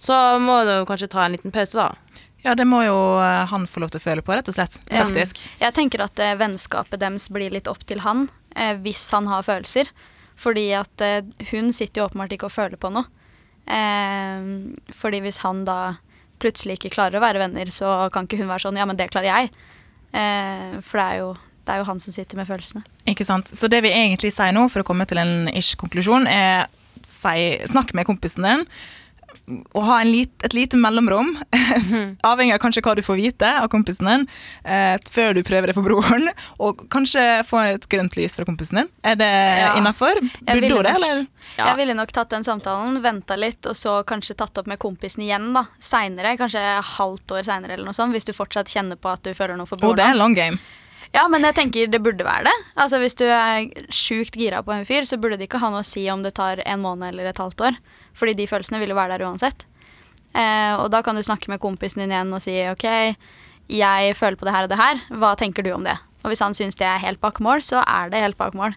så 0.02 0.16
må 0.42 0.64
du 0.68 0.74
kanskje 0.90 1.08
ta 1.14 1.24
en 1.24 1.36
liten 1.38 1.54
pause, 1.56 1.78
da. 1.78 1.94
Ja, 2.44 2.56
det 2.58 2.66
må 2.68 2.82
jo 2.84 2.96
eh, 3.22 3.46
han 3.50 3.64
få 3.70 3.82
lov 3.82 3.94
til 3.94 4.02
å 4.02 4.04
føle 4.04 4.24
på, 4.26 4.34
rett 4.36 4.50
og 4.52 4.58
slett. 4.58 4.76
Ja. 4.90 5.06
Faktisk. 5.06 5.40
Jeg 5.62 5.74
tenker 5.78 6.04
at 6.06 6.20
eh, 6.22 6.36
vennskapet 6.38 7.00
deres 7.02 7.30
blir 7.34 7.54
litt 7.54 7.70
opp 7.72 7.86
til 7.90 8.04
han. 8.06 8.28
eh, 8.56 8.76
hvis 8.86 9.08
han 9.16 9.28
har 9.32 9.46
følelser. 9.48 9.90
Fordi 10.36 10.66
at 10.78 11.02
eh, 11.02 11.24
hun 11.52 11.72
sitter 11.74 12.02
jo 12.02 12.08
åpenbart 12.10 12.36
ikke 12.36 12.50
og 12.50 12.56
føler 12.56 12.78
på 12.82 12.92
noe. 12.94 13.08
Eh, 13.66 14.50
fordi 14.94 15.22
hvis 15.26 15.42
han 15.46 15.64
da 15.68 15.96
plutselig 16.42 16.80
ikke 16.80 16.94
klarer 16.98 17.18
å 17.20 17.24
være 17.24 17.42
venner, 17.42 17.72
så 17.74 18.10
kan 18.14 18.28
ikke 18.28 18.42
hun 18.42 18.52
være 18.52 18.68
sånn 18.68 18.80
ja, 18.80 18.88
men 18.88 19.00
det 19.00 19.10
klarer 19.14 19.32
jeg. 19.32 19.52
Eh, 20.16 20.78
for 20.86 21.02
det 21.02 21.06
er, 21.06 21.22
jo, 21.24 21.30
det 21.66 21.74
er 21.74 21.82
jo 21.82 21.88
han 21.90 22.02
som 22.04 22.16
sitter 22.16 22.40
med 22.40 22.50
følelsene. 22.50 22.86
Ikke 23.10 23.28
sant? 23.28 23.52
Så 23.52 23.70
det 23.72 23.82
vi 23.86 23.94
egentlig 23.94 24.34
sier 24.36 24.56
nå, 24.56 24.68
for 24.72 24.84
å 24.84 24.88
komme 24.88 25.08
til 25.10 25.22
en 25.22 25.50
ish-konklusjon, 25.54 26.28
er 26.30 26.68
si, 27.08 27.56
snakk 27.70 27.96
med 27.98 28.08
kompisen 28.08 28.46
din. 28.48 28.66
Og 29.48 29.84
ha 29.86 30.00
en 30.02 30.10
lit, 30.10 30.32
et 30.42 30.56
lite 30.58 30.78
mellomrom, 30.82 31.28
avhengig 32.32 32.56
av 32.56 32.62
kanskje 32.64 32.82
hva 32.86 32.96
du 32.98 33.02
får 33.06 33.18
vite 33.20 33.50
av 33.62 33.68
kompisen 33.70 34.08
din, 34.10 34.24
eh, 34.66 34.96
før 35.12 35.36
du 35.38 35.44
prøver 35.46 35.70
det 35.70 35.76
på 35.78 35.84
broren. 35.86 36.26
Og 36.66 36.86
kanskje 36.90 37.22
få 37.46 37.60
et 37.76 37.86
grønt 37.92 38.18
lys 38.18 38.38
fra 38.40 38.46
kompisen 38.48 38.82
din. 38.82 38.90
Er 39.06 39.16
det 39.20 39.30
Ja. 39.30 39.76
innafor? 39.78 40.18
Burde 40.42 40.70
du 40.70 40.82
det, 40.82 40.96
eller? 40.96 41.28
Ja. 41.58 41.68
Jeg 41.72 41.78
ville 41.78 41.94
nok 41.94 42.12
tatt 42.12 42.30
den 42.34 42.44
samtalen, 42.44 42.98
venta 43.04 43.36
litt, 43.38 43.62
og 43.70 43.76
så 43.78 44.00
kanskje 44.04 44.36
tatt 44.36 44.58
opp 44.58 44.68
med 44.68 44.80
kompisen 44.80 45.22
igjen 45.24 45.54
da, 45.54 45.66
seinere. 45.80 46.38
Kanskje 46.42 46.64
halvt 46.98 47.28
år 47.38 47.44
seinere, 47.46 47.74
eller 47.78 47.86
noe 47.86 47.94
sånt, 47.94 48.12
hvis 48.18 48.26
du 48.26 48.34
fortsatt 48.34 48.68
kjenner 48.74 48.98
på 48.98 49.14
at 49.14 49.22
du 49.24 49.34
føler 49.38 49.56
noe 49.58 49.68
for 49.70 49.78
Å, 49.78 49.80
broren 49.80 50.02
det 50.02 50.10
er 50.10 50.18
long 50.18 50.34
game. 50.34 50.58
Ja, 51.14 51.28
men 51.32 51.46
jeg 51.48 51.56
tenker 51.56 51.88
det 51.88 52.02
burde 52.04 52.26
være 52.26 52.44
det. 52.50 52.56
Altså 52.76 52.98
Hvis 53.00 53.16
du 53.16 53.24
er 53.30 53.70
sjukt 53.94 54.36
gira 54.36 54.62
på 54.66 54.74
en 54.74 54.84
fyr, 54.84 55.06
så 55.08 55.16
burde 55.22 55.38
det 55.38 55.48
ikke 55.48 55.62
ha 55.62 55.70
noe 55.70 55.80
å 55.80 55.86
si 55.86 56.10
om 56.12 56.24
det 56.26 56.34
tar 56.36 56.60
en 56.66 56.82
måned 56.82 57.08
eller 57.14 57.30
et 57.30 57.38
halvt 57.40 57.62
år. 57.70 57.78
Fordi 58.16 58.36
de 58.38 58.48
følelsene 58.50 58.80
vil 58.82 58.94
jo 58.94 58.98
være 58.98 59.18
der 59.18 59.26
uansett. 59.28 59.68
Eh, 60.36 60.74
og 60.80 60.90
da 60.92 61.02
kan 61.04 61.16
du 61.16 61.24
snakke 61.24 61.52
med 61.52 61.62
kompisen 61.64 62.04
din 62.04 62.14
igjen 62.14 62.34
og 62.36 62.44
si 62.44 62.58
OK, 62.68 62.86
jeg 63.72 64.18
føler 64.20 64.40
på 64.40 64.48
det 64.48 64.56
her 64.56 64.68
og 64.68 64.72
det 64.72 64.80
her. 64.82 65.02
Hva 65.16 65.34
tenker 65.40 65.66
du 65.66 65.72
om 65.76 65.86
det? 65.88 65.96
Og 66.24 66.32
hvis 66.32 66.44
han 66.44 66.56
syns 66.58 66.78
det 66.80 66.88
er 66.90 67.04
helt 67.04 67.22
bak 67.22 67.40
mål, 67.44 67.64
så 67.64 67.84
er 67.86 68.12
det 68.12 68.24
helt 68.24 68.40
bak 68.40 68.56
mål. 68.58 68.76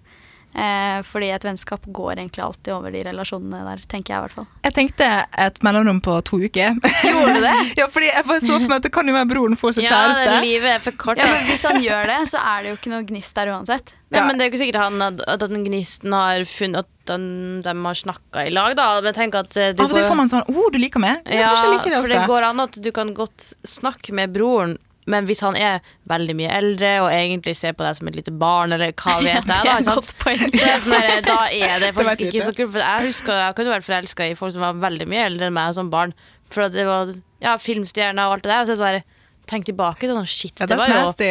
Eh, 0.58 0.98
fordi 1.06 1.28
et 1.30 1.44
vennskap 1.46 1.84
går 1.94 2.16
egentlig 2.16 2.42
alltid 2.42 2.72
over 2.74 2.94
de 2.94 3.02
relasjonene 3.06 3.60
der, 3.62 3.82
tenker 3.90 4.14
jeg 4.14 4.18
i 4.18 4.24
hvert 4.26 4.36
fall. 4.40 4.48
Jeg 4.66 4.74
tenkte 4.74 5.08
et 5.46 5.60
mellomrom 5.62 6.00
på 6.02 6.16
to 6.26 6.40
uker. 6.42 6.80
Gjorde 7.04 7.36
du 7.36 7.44
det? 7.44 7.54
ja, 7.80 7.86
fordi 7.92 8.10
jeg 8.10 8.26
bare 8.26 8.42
så 8.42 8.56
for 8.56 8.66
meg 8.72 8.80
at 8.80 8.88
det 8.88 8.92
kan 8.96 9.10
jo 9.10 9.14
være 9.14 9.30
broren 9.30 9.58
får 9.60 9.78
seg 9.78 9.86
Ja, 9.86 10.00
det 10.10 10.26
Ja, 10.26 10.40
livet 10.42 10.74
er 10.74 10.82
for 10.82 10.98
kort. 10.98 11.22
Ja, 11.22 11.28
men 11.30 11.46
Hvis 11.46 11.62
han 11.68 11.78
gjør 11.84 12.10
det, 12.10 12.18
så 12.32 12.42
er 12.42 12.64
det 12.64 12.72
jo 12.72 12.78
ikke 12.80 12.94
noe 12.96 13.06
gnist 13.06 13.38
der 13.38 13.52
uansett. 13.54 13.94
Ja. 14.08 14.22
Ja. 14.22 14.26
men 14.26 14.38
det 14.38 14.44
er 14.44 14.48
jo 14.48 14.54
ikke 14.54 14.62
sikkert 14.62 14.80
han, 14.80 15.02
at, 15.04 15.18
at 15.28 15.42
den 15.44 15.66
gnisten 15.66 16.14
har 16.16 16.40
funnet 16.48 16.86
At 16.86 17.10
den, 17.10 17.24
de 17.64 17.72
har 17.84 17.96
snakka 17.96 18.46
i 18.48 18.52
lag, 18.52 18.74
da. 18.76 18.88
Men 19.04 19.16
tenk 19.16 19.36
at 19.36 19.52
det 19.54 19.70
du 19.76 19.82
Av 19.84 19.92
og 19.92 19.96
til 19.96 20.06
får 20.08 20.18
man 20.18 20.32
sånn 20.32 20.44
'Å, 20.48 20.64
du 20.72 20.78
liker 20.80 21.00
meg'. 21.00 21.22
Ja, 21.28 21.52
Ja, 21.52 21.70
liker 21.72 21.92
det 21.92 22.00
for 22.02 22.12
det 22.12 22.24
går 22.28 22.48
an 22.50 22.60
at 22.64 22.76
du 22.82 22.90
kan 22.92 23.14
godt 23.16 23.52
snakke 23.64 24.12
med 24.16 24.32
broren, 24.34 24.78
men 25.08 25.28
hvis 25.28 25.42
han 25.44 25.56
er 25.56 25.82
veldig 26.10 26.36
mye 26.38 26.54
eldre 26.58 26.92
og 27.04 27.10
egentlig 27.10 27.56
ser 27.58 27.76
på 27.76 27.86
deg 27.86 27.98
som 27.98 28.10
et 28.10 28.18
lite 28.20 28.34
barn, 28.34 28.74
eller 28.76 28.92
hva 28.92 29.18
vet 29.24 29.38
jeg, 29.40 29.46
da, 29.48 29.60
det 29.64 30.64
er 30.64 30.82
sånn 30.84 30.96
der, 30.96 31.22
da 31.26 31.38
er 31.48 31.78
det 31.84 31.92
faktisk 31.96 32.24
det 32.24 32.32
ikke 32.32 32.48
så 32.50 32.56
kult. 32.56 32.74
For 32.76 32.84
jeg 32.84 33.10
husker 33.10 33.44
jeg 33.44 33.58
kunne 33.60 33.76
vært 33.76 33.88
forelska 33.88 34.28
i 34.28 34.36
folk 34.38 34.56
som 34.56 34.66
var 34.66 34.82
veldig 34.88 35.08
mye 35.10 35.28
eldre 35.30 35.48
enn 35.48 35.56
meg 35.56 35.76
som 35.78 35.92
barn. 35.92 36.16
For 36.52 36.68
det 36.72 36.84
var 36.88 37.12
ja, 37.44 37.58
filmstjerner 37.60 38.28
og 38.28 38.38
alt 38.38 38.46
det 38.46 38.54
der. 38.54 38.68
Og 38.68 38.80
så 38.80 38.90
er 38.90 39.00
det 39.00 39.06
sånn 39.06 39.14
tenk 39.48 39.68
tilbake 39.68 40.08
sånn 40.08 40.28
shit, 40.28 40.54
Ja, 40.60 40.68
det 40.68 40.78
var 40.78 40.90
jo 40.90 40.98
nasty 41.00 41.28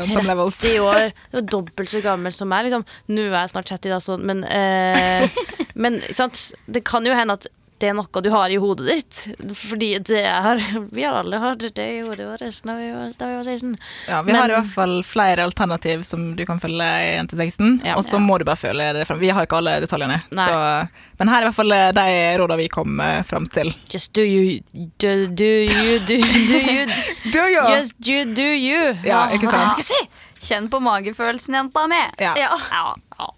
on 0.00 0.08
some 0.08 0.26
levels. 0.28 0.58
30 0.60 0.80
år. 0.82 1.12
Det 1.30 1.38
var 1.38 1.46
dobbelt 1.54 1.92
så 1.92 2.02
gammel 2.04 2.34
som 2.34 2.50
meg. 2.50 2.66
Liksom. 2.66 2.84
Nå 3.12 3.28
er 3.28 3.36
jeg 3.38 3.52
snart 3.54 3.70
30, 3.70 3.94
da, 3.94 4.00
så, 4.02 4.18
men, 4.18 4.42
eh, 4.44 5.42
men 5.78 6.00
sant? 6.16 6.50
det 6.66 6.82
kan 6.88 7.06
jo 7.06 7.14
hende 7.16 7.38
at 7.38 7.46
det 7.80 7.88
er 7.88 7.94
noe 7.96 8.20
du 8.22 8.28
har 8.32 8.52
i 8.52 8.58
hodet 8.60 8.86
ditt. 8.90 9.20
Fordi 9.56 9.90
det 10.04 10.20
er 10.28 10.60
Vi 10.92 11.04
har 11.06 11.16
alle 11.22 11.38
hatt 11.40 11.62
det 11.76 11.86
i 11.86 12.00
hodet 12.04 12.26
vårt 12.28 12.42
da 12.66 12.74
vi 12.76 12.90
var, 12.92 13.12
da 13.18 13.28
vi 13.30 13.36
var 13.38 13.44
16. 13.48 13.76
Ja, 14.08 14.20
vi 14.26 14.32
har 14.36 14.48
i 14.52 14.56
hvert 14.58 14.72
fall 14.74 14.94
flere 15.06 15.44
alternativ 15.48 16.02
som 16.04 16.34
du 16.36 16.44
kan 16.46 16.60
følge 16.60 16.84
i 16.84 17.10
jenteteksten. 17.16 17.80
Ja. 17.84 17.96
og 17.96 18.04
så 18.04 18.16
Ja. 18.18 18.22
må 18.26 18.38
du 18.38 18.44
bare 18.44 18.60
føle 18.60 18.92
det 18.92 19.06
fram. 19.08 19.18
Vi 19.22 19.30
har 19.32 19.46
ikke 19.48 19.56
alle 19.62 19.78
detaljene. 19.80 20.20
Så, 20.30 20.88
men 21.18 21.28
her 21.32 21.40
er 21.40 21.46
i 21.46 21.48
hvert 21.48 21.58
fall 21.60 21.72
eh, 21.72 21.90
de 21.96 22.08
rådene 22.38 22.58
vi 22.60 22.68
kom 22.68 23.00
eh, 23.00 23.22
fram 23.22 23.46
til. 23.46 23.72
Just 23.90 24.12
do 24.12 24.22
you 24.22 24.60
do, 25.00 25.26
do 25.26 25.44
you 25.44 25.98
do, 26.04 26.20
do 26.48 26.58
you 26.60 26.86
Do 27.32 27.46
you? 27.48 27.64
Just 27.76 27.94
you 28.06 28.24
do 28.34 28.42
you. 28.42 28.96
Ja, 29.04 29.28
ikke 29.32 29.48
sant? 29.48 29.80
Skal? 29.80 30.06
Kjenn 30.40 30.70
på 30.72 30.80
magefølelsen, 30.80 31.54
jenta 31.54 31.86
mi. 31.86 32.00
Ja. 32.18 32.34
Ja. 32.36 32.56
ja. 32.72 33.30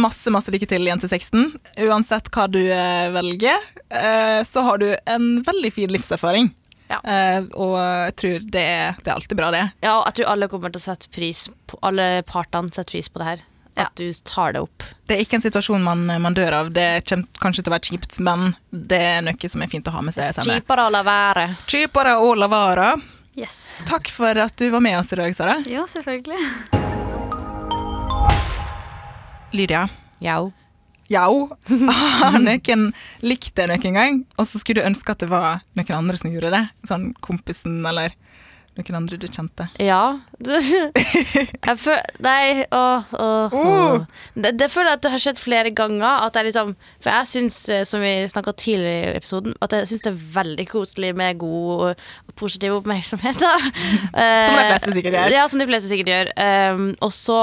Masse 0.00 0.32
masse 0.32 0.52
lykke 0.52 0.68
til, 0.70 0.86
Jenteseksten. 0.88 1.50
Uansett 1.86 2.30
hva 2.34 2.46
du 2.50 2.60
eh, 2.60 3.10
velger, 3.14 3.68
eh, 3.88 4.40
så 4.46 4.64
har 4.66 4.80
du 4.80 4.88
en 4.94 5.28
veldig 5.46 5.72
fin 5.74 5.92
livserfaring. 5.92 6.50
Ja. 6.90 6.98
Eh, 7.04 7.44
og 7.54 7.76
jeg 7.78 8.16
tror 8.18 8.48
det 8.56 8.64
er, 8.66 8.98
det 8.98 9.12
er 9.12 9.14
alltid 9.14 9.38
bra, 9.38 9.52
det. 9.54 9.62
Ja, 9.84 10.00
og 10.00 10.08
jeg 10.08 10.20
tror 10.20 10.32
alle 10.32 10.50
kommer 10.50 10.72
til 10.74 10.82
å 10.82 10.88
sette 10.88 11.10
pris 11.14 11.46
på 11.70 11.78
Alle 11.86 12.24
partene 12.26 12.72
setter 12.72 12.96
pris 12.96 13.10
på 13.12 13.22
det 13.22 13.28
her. 13.28 13.44
Ja. 13.78 13.86
At 13.86 14.00
du 14.00 14.10
tar 14.26 14.56
det 14.56 14.64
opp. 14.64 14.82
Det 15.06 15.14
er 15.14 15.22
ikke 15.22 15.38
en 15.38 15.44
situasjon 15.44 15.84
man, 15.86 16.02
man 16.20 16.34
dør 16.36 16.56
av. 16.58 16.72
Det 16.74 16.88
kommer 17.08 17.40
kanskje 17.40 17.62
til 17.62 17.70
å 17.70 17.76
være 17.76 17.86
kjipt, 17.92 18.18
men 18.26 18.50
det 18.74 18.98
er 18.98 19.22
noe 19.24 19.52
som 19.52 19.62
er 19.62 19.70
fint 19.70 19.88
å 19.88 19.94
ha 19.94 20.02
med 20.04 20.16
seg 20.16 20.34
senere. 20.34 20.58
Kjipere 20.58 20.88
å 20.90 20.92
la 20.96 21.04
være. 21.06 21.46
Kjipere 21.70 22.18
og 22.20 22.44
være. 22.50 22.92
Yes. 23.38 23.82
Takk 23.88 24.10
for 24.10 24.42
at 24.42 24.56
du 24.58 24.68
var 24.74 24.82
med 24.84 24.98
oss 24.98 25.14
i 25.14 25.22
dag, 25.22 25.36
Sara. 25.38 25.60
Ja, 25.70 25.86
selvfølgelig. 25.88 26.99
Lydia. 29.52 29.88
Jau. 30.22 30.52
Jau. 31.10 31.50
Har 31.66 32.38
noen 32.48 32.90
likt 33.26 33.56
det 33.58 33.66
noen 33.70 33.98
gang? 33.98 34.24
Og 34.38 34.46
så 34.46 34.60
skulle 34.60 34.82
du 34.82 34.88
ønske 34.90 35.14
at 35.14 35.22
det 35.22 35.30
var 35.30 35.64
noen 35.78 35.96
andre 35.96 36.20
som 36.20 36.30
gjorde 36.30 36.52
det? 36.54 36.64
Sånn 36.86 37.10
kompisen 37.24 37.80
eller 37.86 38.14
noen 38.78 39.00
andre 39.00 39.18
du 39.18 39.26
kjente? 39.26 39.66
Ja. 39.82 40.20
jeg 40.46 41.74
føler 41.82 42.06
Nei, 42.22 42.62
åh, 42.70 43.10
åh. 43.18 43.56
Oh. 43.58 44.22
Det, 44.38 44.54
det 44.60 44.70
føler 44.70 44.92
jeg 44.92 45.00
at 45.00 45.04
det 45.04 45.12
har 45.16 45.24
skjedd 45.26 45.42
flere 45.42 45.74
ganger. 45.74 46.28
At 46.28 46.38
jeg 46.38 46.50
liksom, 46.52 46.72
for 47.02 47.10
jeg 47.10 47.30
syns, 47.32 47.58
eh, 47.74 47.82
som 47.88 48.06
vi 48.06 48.14
snakka 48.30 48.54
tidligere 48.54 49.10
i 49.10 49.18
episoden, 49.18 49.58
at 49.66 49.74
jeg 49.74 49.90
syns 49.90 50.06
det 50.06 50.14
er 50.14 50.22
veldig 50.38 50.68
koselig 50.70 51.12
med 51.18 51.42
god 51.42 51.84
og 51.90 52.32
positiv 52.38 52.78
oppmerksomhet. 52.78 53.42
Da. 53.42 53.52
Som 54.46 54.56
de 54.56 54.64
fleste 54.70 54.94
sikkert 54.94 55.18
gjør. 55.18 55.34
Ja, 55.34 55.44
som 55.50 55.60
de 55.60 55.66
fleste 55.68 55.90
sikkert 55.90 56.14
gjør. 56.14 56.34
Um, 56.38 56.90
og 57.02 57.10
så 57.12 57.40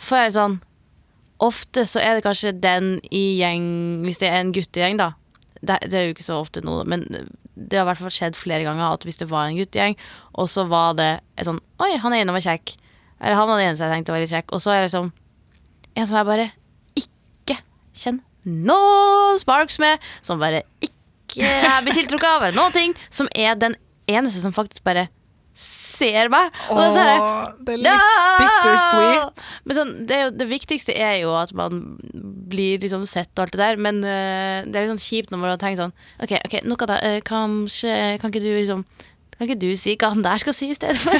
får 0.00 0.24
jeg 0.24 0.38
sånn 0.40 0.60
Ofte 1.42 1.84
så 1.88 2.02
er 2.02 2.16
det 2.16 2.24
kanskje 2.26 2.54
den 2.54 2.96
i 3.10 3.40
gjeng 3.40 3.64
Hvis 4.06 4.20
det 4.22 4.28
er 4.30 4.40
en 4.40 4.52
guttegjeng, 4.54 5.00
da. 5.00 5.12
Det, 5.62 5.78
det 5.90 5.98
er 5.98 6.06
jo 6.08 6.14
ikke 6.14 6.26
så 6.26 6.40
ofte 6.42 6.62
nå, 6.64 6.80
men 6.90 7.06
det 7.54 7.78
har 7.78 7.84
i 7.84 7.90
hvert 7.90 8.00
fall 8.00 8.14
skjedd 8.14 8.38
flere 8.38 8.64
ganger 8.66 8.96
at 8.96 9.04
hvis 9.06 9.20
det 9.20 9.28
var 9.30 9.46
en 9.46 9.58
guttegjeng, 9.58 9.94
og 10.40 10.48
så 10.50 10.64
var 10.70 10.96
det 10.98 11.10
et 11.36 11.46
sånn 11.46 11.60
Oi, 11.82 11.92
han 12.02 12.16
ene 12.16 12.34
var 12.34 12.42
kjekk. 12.42 12.74
Eller 13.20 13.38
han 13.38 13.46
var 13.46 13.60
den 13.60 13.68
eneste 13.68 13.86
jeg 13.86 13.94
tenkte 13.94 14.14
var 14.14 14.24
litt 14.24 14.32
kjekk. 14.32 14.54
Og 14.54 14.62
så 14.62 14.72
er 14.72 14.80
det 14.80 14.88
liksom 14.88 15.12
en 15.92 16.08
som 16.08 16.18
jeg 16.18 16.28
bare 16.28 16.48
ikke 16.98 17.58
kjenner 18.02 18.24
noe 18.66 19.36
sparks 19.38 19.78
med, 19.82 20.02
som 20.24 20.40
bare 20.42 20.64
ikke 20.82 21.46
jeg 21.46 21.84
blir 21.86 21.96
tiltrukket 21.96 22.28
av, 22.28 22.42
eller 22.44 22.58
noen 22.58 22.74
ting, 22.74 22.94
som 23.12 23.28
er 23.38 23.54
den 23.56 23.76
eneste 24.10 24.42
som 24.42 24.54
faktisk 24.54 24.82
bare 24.84 25.06
ser 25.92 26.30
meg. 26.32 26.50
Og 26.72 26.80
det 26.80 26.86
er 26.88 27.12
sånn 27.20 27.60
det 27.68 27.76
er 27.76 27.82
litt 27.84 28.42
bittersweet. 28.42 29.44
men 29.68 29.78
sånn, 29.78 29.92
det, 30.08 30.18
jo, 30.24 30.32
det 30.40 30.48
viktigste 30.50 30.96
er 30.96 31.20
jo 31.22 31.32
at 31.38 31.52
man 31.58 31.82
blir 32.52 32.82
liksom 32.82 33.06
sett 33.08 33.30
og 33.36 33.44
alt 33.46 33.54
det 33.56 33.62
der, 33.62 33.80
men 33.80 34.02
uh, 34.04 34.64
det 34.66 34.74
er 34.74 34.84
litt 34.86 34.92
sånn 34.94 35.06
kjipt 35.06 35.32
når 35.32 35.42
man 35.44 35.62
tenker 35.62 35.84
sånn 35.84 35.94
OK, 36.22 36.36
ok, 36.46 36.58
noe 36.68 36.90
det. 36.90 36.98
Uh, 37.06 37.18
kanskje 37.26 37.96
Kan 38.22 38.32
ikke 38.32 38.42
du 38.44 38.50
liksom 38.52 38.84
Kan 39.36 39.46
ikke 39.48 39.58
du 39.62 39.70
si 39.78 39.94
hva 39.98 40.12
han 40.12 40.22
der 40.24 40.42
skal 40.42 40.54
si 40.56 40.68
i 40.70 40.76
stedet 40.76 41.00
for? 41.02 41.16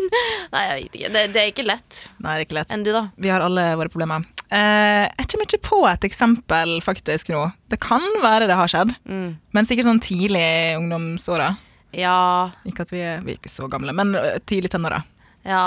Nei, 0.54 0.62
jeg 0.68 0.76
vet 0.78 0.96
ikke. 1.00 1.10
Det, 1.12 1.24
det 1.34 1.40
er 1.42 1.50
ikke 1.50 1.66
lett. 1.66 2.06
Nei, 2.22 2.36
det 2.36 2.38
er 2.38 2.46
ikke 2.46 2.56
lett. 2.60 2.72
Enn 2.72 2.84
du, 2.86 2.92
da? 2.94 3.02
Vi 3.20 3.28
har 3.32 3.42
alle 3.44 3.66
våre 3.76 3.90
problemer. 3.92 4.24
Eh, 4.46 5.04
jeg 5.10 5.26
kommer 5.32 5.48
ikke 5.48 5.60
på 5.66 5.80
et 5.90 6.06
eksempel 6.06 6.76
faktisk 6.86 7.32
nå. 7.34 7.42
Det 7.68 7.80
kan 7.82 8.04
være 8.22 8.46
det 8.48 8.56
har 8.56 8.70
skjedd, 8.70 8.94
Mm. 9.10 9.28
men 9.52 9.66
sikkert 9.68 9.88
sånn 9.90 10.00
tidlig 10.00 10.40
i 10.40 10.76
ungdomsåra. 10.78 11.50
Ja, 11.96 12.52
Ikke 12.68 12.84
at 12.84 12.92
vi 12.92 13.00
er, 13.00 13.20
vi 13.24 13.34
er 13.34 13.38
ikke 13.40 13.52
så 13.52 13.68
gamle, 13.72 13.92
men 13.96 14.14
øh, 14.18 14.36
tidlig 14.46 14.72
tenåra. 14.74 15.02
ja. 15.44 15.66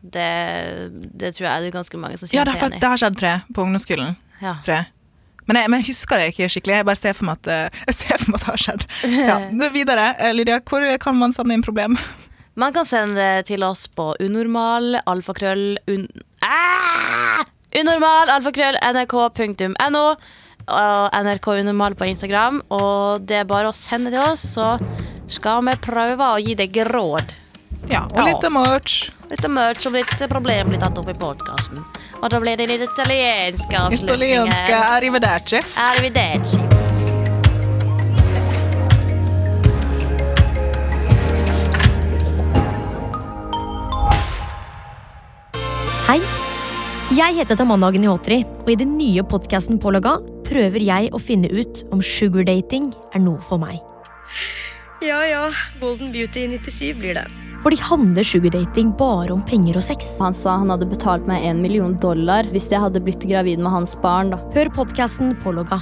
Det, 0.00 0.28
det 1.20 1.34
tror 1.36 1.44
jeg 1.44 1.60
det 1.60 1.68
er 1.68 1.74
ganske 1.74 1.98
mange 2.00 2.16
som 2.16 2.24
kjenner 2.24 2.54
seg 2.54 2.56
igjen 2.56 2.72
i. 2.72 2.76
Ja, 2.78 2.80
det 2.80 2.88
har 2.88 3.00
skjedd, 3.02 3.16
tre 3.20 3.32
på 3.52 3.66
ungdomsskolen. 3.66 4.14
Ja. 4.40 4.54
Tre. 4.64 4.78
Men, 5.44 5.58
jeg. 5.58 5.68
men 5.68 5.82
jeg 5.82 5.90
husker 5.90 6.16
det 6.16 6.30
ikke 6.30 6.48
skikkelig. 6.54 6.76
Jeg 6.78 6.86
bare 6.88 6.96
ser 6.96 7.16
for 7.18 7.28
meg 7.28 7.36
at, 7.50 7.76
ser 7.98 8.16
for 8.22 8.32
meg 8.32 8.38
at 8.38 8.46
det 8.46 8.48
har 8.48 8.62
skjedd. 8.64 8.86
Ja, 9.12 9.36
Videre. 9.76 10.06
Eh, 10.16 10.32
Lydia, 10.32 10.56
hvor 10.64 10.86
kan 11.04 11.18
man 11.20 11.36
sende 11.36 11.52
inn 11.52 11.66
problem? 11.66 11.98
Man 12.56 12.72
kan 12.72 12.88
sende 12.88 13.20
det 13.20 13.50
til 13.52 13.60
oss 13.68 13.84
på 13.92 14.14
unormal, 14.24 15.02
alfakrøll, 15.04 15.76
un... 15.92 16.08
Ah! 16.48 17.44
Unormal, 17.76 18.32
alfakrøll, 18.38 18.80
nrk.no. 18.80 20.06
Og 20.70 21.20
NRK 21.28 21.46
Unormal 21.60 21.94
på 21.98 22.08
Instagram. 22.08 22.62
Og 22.72 23.20
det 23.28 23.42
er 23.42 23.48
bare 23.52 23.68
å 23.68 23.76
sende 23.76 24.16
til 24.16 24.24
oss, 24.24 24.48
så 24.56 24.78
skal 25.30 25.62
vi 25.66 25.76
prøve 25.84 26.26
å 26.34 26.40
gi 26.42 26.56
deg 26.58 26.82
råd. 26.90 27.36
Ja, 27.88 28.04
og 28.04 28.18
Ja. 28.18 28.24
litt 28.26 28.44
av 28.44 28.52
merch. 28.52 29.10
Litt 29.30 29.48
merch 29.48 29.86
og 29.86 29.92
litt 29.92 30.28
problem 30.28 30.68
blir 30.68 30.78
tatt 30.78 30.98
opp 30.98 31.08
i 31.08 31.14
podkasten. 31.14 31.84
Og 32.22 32.30
da 32.30 32.40
blir 32.40 32.56
det 32.56 32.68
litt 32.68 32.82
italienske 32.82 33.72
avslutninger. 33.72 34.44
Italienske 34.44 34.74
arrivederci. 34.74 35.60
Arrivederci. 35.76 36.58
Hei. 46.10 46.20
Jeg 47.14 47.34
heter 47.40 47.58
Tamanna 47.58 47.88
Agnihotri, 47.90 48.44
og 48.62 48.70
i 48.70 48.78
den 48.78 48.96
nye 48.98 49.22
podkasten 49.26 49.80
Pålogga 49.82 50.16
prøver 50.46 50.82
jeg 50.82 51.10
å 51.14 51.18
finne 51.22 51.50
ut 51.50 51.84
om 51.94 52.02
sugardating 52.02 52.92
er 53.14 53.22
noe 53.24 53.42
for 53.48 53.58
meg. 53.62 53.80
Ja 55.00 55.20
ja, 55.24 55.46
Golden 55.80 56.12
Beauty 56.12 56.42
97 56.48 56.98
blir 56.98 57.14
det. 57.14 57.24
Fordi 57.64 57.76
handler 57.80 58.24
sugardating 58.24 58.90
bare 58.98 59.32
om 59.32 59.40
penger 59.48 59.78
og 59.80 59.84
sex? 59.84 60.10
Han 60.20 60.36
sa 60.36 60.58
han 60.60 60.72
hadde 60.72 60.88
betalt 60.90 61.24
meg 61.28 61.44
en 61.48 61.62
million 61.64 61.94
dollar 62.00 62.48
hvis 62.52 62.68
jeg 62.72 62.82
hadde 62.84 63.00
blitt 63.04 63.24
gravid 63.28 63.62
med 63.64 63.72
hans 63.72 63.96
barn. 64.02 64.34
da. 64.34 64.40
Hør 64.52 64.68
podkasten 64.76 65.32
Pålogga 65.40 65.80